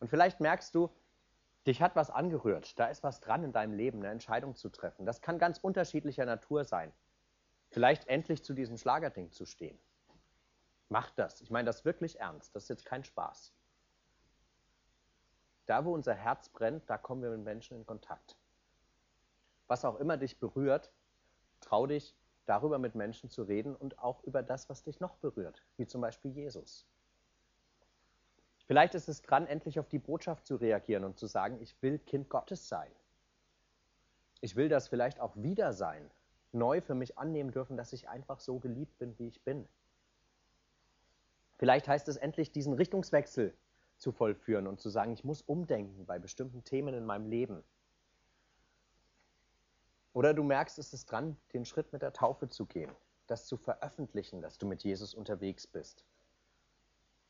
Und 0.00 0.08
vielleicht 0.08 0.40
merkst 0.40 0.74
du, 0.74 0.90
dich 1.66 1.82
hat 1.82 1.96
was 1.96 2.10
angerührt. 2.10 2.78
Da 2.78 2.86
ist 2.86 3.02
was 3.02 3.20
dran 3.20 3.44
in 3.44 3.52
deinem 3.52 3.72
Leben, 3.72 3.98
eine 3.98 4.12
Entscheidung 4.12 4.54
zu 4.54 4.68
treffen. 4.68 5.04
Das 5.04 5.20
kann 5.20 5.38
ganz 5.38 5.58
unterschiedlicher 5.58 6.24
Natur 6.24 6.64
sein. 6.64 6.92
Vielleicht 7.70 8.08
endlich 8.08 8.44
zu 8.44 8.54
diesem 8.54 8.78
Schlagerding 8.78 9.32
zu 9.32 9.44
stehen. 9.44 9.78
Macht 10.88 11.18
das. 11.18 11.40
Ich 11.42 11.50
meine 11.50 11.66
das 11.66 11.84
wirklich 11.84 12.20
ernst. 12.20 12.54
Das 12.54 12.64
ist 12.64 12.68
jetzt 12.70 12.86
kein 12.86 13.04
Spaß. 13.04 13.52
Da, 15.66 15.84
wo 15.84 15.92
unser 15.92 16.14
Herz 16.14 16.48
brennt, 16.48 16.88
da 16.88 16.96
kommen 16.96 17.22
wir 17.22 17.30
mit 17.30 17.44
Menschen 17.44 17.76
in 17.76 17.84
Kontakt. 17.84 18.38
Was 19.66 19.84
auch 19.84 20.00
immer 20.00 20.16
dich 20.16 20.38
berührt, 20.38 20.90
trau 21.60 21.86
dich, 21.86 22.16
darüber 22.48 22.78
mit 22.78 22.94
Menschen 22.94 23.28
zu 23.28 23.42
reden 23.42 23.76
und 23.76 23.98
auch 23.98 24.22
über 24.24 24.42
das, 24.42 24.68
was 24.68 24.82
dich 24.82 25.00
noch 25.00 25.16
berührt, 25.16 25.62
wie 25.76 25.86
zum 25.86 26.00
Beispiel 26.00 26.30
Jesus. 26.30 26.86
Vielleicht 28.66 28.94
ist 28.94 29.08
es 29.08 29.22
dran, 29.22 29.46
endlich 29.46 29.78
auf 29.78 29.88
die 29.88 29.98
Botschaft 29.98 30.46
zu 30.46 30.56
reagieren 30.56 31.04
und 31.04 31.18
zu 31.18 31.26
sagen, 31.26 31.58
ich 31.60 31.80
will 31.82 31.98
Kind 31.98 32.28
Gottes 32.28 32.68
sein. 32.68 32.90
Ich 34.40 34.56
will 34.56 34.68
das 34.68 34.88
vielleicht 34.88 35.20
auch 35.20 35.36
wieder 35.36 35.72
sein, 35.72 36.10
neu 36.52 36.80
für 36.80 36.94
mich 36.94 37.18
annehmen 37.18 37.50
dürfen, 37.50 37.76
dass 37.76 37.92
ich 37.92 38.08
einfach 38.08 38.40
so 38.40 38.58
geliebt 38.58 38.98
bin, 38.98 39.18
wie 39.18 39.28
ich 39.28 39.42
bin. 39.42 39.66
Vielleicht 41.58 41.88
heißt 41.88 42.08
es 42.08 42.16
endlich, 42.16 42.52
diesen 42.52 42.72
Richtungswechsel 42.74 43.54
zu 43.96 44.12
vollführen 44.12 44.66
und 44.66 44.80
zu 44.80 44.90
sagen, 44.90 45.12
ich 45.12 45.24
muss 45.24 45.42
umdenken 45.42 46.06
bei 46.06 46.18
bestimmten 46.18 46.62
Themen 46.64 46.94
in 46.94 47.04
meinem 47.04 47.26
Leben. 47.26 47.64
Oder 50.18 50.34
du 50.34 50.42
merkst, 50.42 50.80
es 50.80 50.92
ist 50.92 51.12
dran, 51.12 51.36
den 51.52 51.64
Schritt 51.64 51.92
mit 51.92 52.02
der 52.02 52.12
Taufe 52.12 52.48
zu 52.48 52.66
gehen, 52.66 52.90
das 53.28 53.46
zu 53.46 53.56
veröffentlichen, 53.56 54.42
dass 54.42 54.58
du 54.58 54.66
mit 54.66 54.82
Jesus 54.82 55.14
unterwegs 55.14 55.64
bist. 55.64 56.04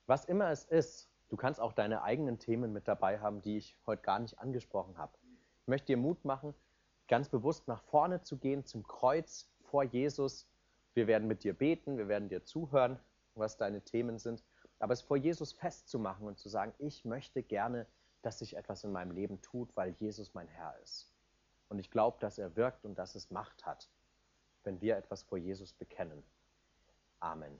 Was 0.06 0.24
immer 0.24 0.48
es 0.48 0.64
ist, 0.64 1.10
du 1.28 1.36
kannst 1.36 1.60
auch 1.60 1.74
deine 1.74 2.00
eigenen 2.00 2.38
Themen 2.38 2.72
mit 2.72 2.88
dabei 2.88 3.20
haben, 3.20 3.42
die 3.42 3.58
ich 3.58 3.76
heute 3.84 4.00
gar 4.00 4.18
nicht 4.20 4.38
angesprochen 4.38 4.96
habe. 4.96 5.12
Ich 5.60 5.68
möchte 5.68 5.88
dir 5.88 5.98
Mut 5.98 6.24
machen, 6.24 6.54
ganz 7.08 7.28
bewusst 7.28 7.68
nach 7.68 7.82
vorne 7.82 8.22
zu 8.22 8.38
gehen, 8.38 8.64
zum 8.64 8.88
Kreuz 8.88 9.50
vor 9.60 9.82
Jesus. 9.82 10.48
Wir 10.94 11.06
werden 11.06 11.28
mit 11.28 11.44
dir 11.44 11.52
beten, 11.52 11.98
wir 11.98 12.08
werden 12.08 12.30
dir 12.30 12.42
zuhören 12.42 12.98
was 13.34 13.58
deine 13.58 13.82
Themen 13.82 14.18
sind, 14.18 14.42
aber 14.78 14.94
es 14.94 15.02
vor 15.02 15.18
Jesus 15.18 15.52
festzumachen 15.52 16.26
und 16.26 16.38
zu 16.38 16.48
sagen, 16.48 16.72
ich 16.78 17.04
möchte 17.04 17.42
gerne, 17.42 17.86
dass 18.22 18.38
sich 18.38 18.56
etwas 18.56 18.82
in 18.82 18.92
meinem 18.92 19.10
Leben 19.10 19.42
tut, 19.42 19.76
weil 19.76 19.90
Jesus 19.90 20.32
mein 20.32 20.48
Herr 20.48 20.74
ist. 20.82 21.17
Und 21.68 21.78
ich 21.78 21.90
glaube, 21.90 22.18
dass 22.20 22.38
er 22.38 22.56
wirkt 22.56 22.84
und 22.84 22.98
dass 22.98 23.14
es 23.14 23.30
Macht 23.30 23.66
hat, 23.66 23.88
wenn 24.64 24.80
wir 24.80 24.96
etwas 24.96 25.22
vor 25.22 25.38
Jesus 25.38 25.72
bekennen. 25.72 26.22
Amen. 27.20 27.58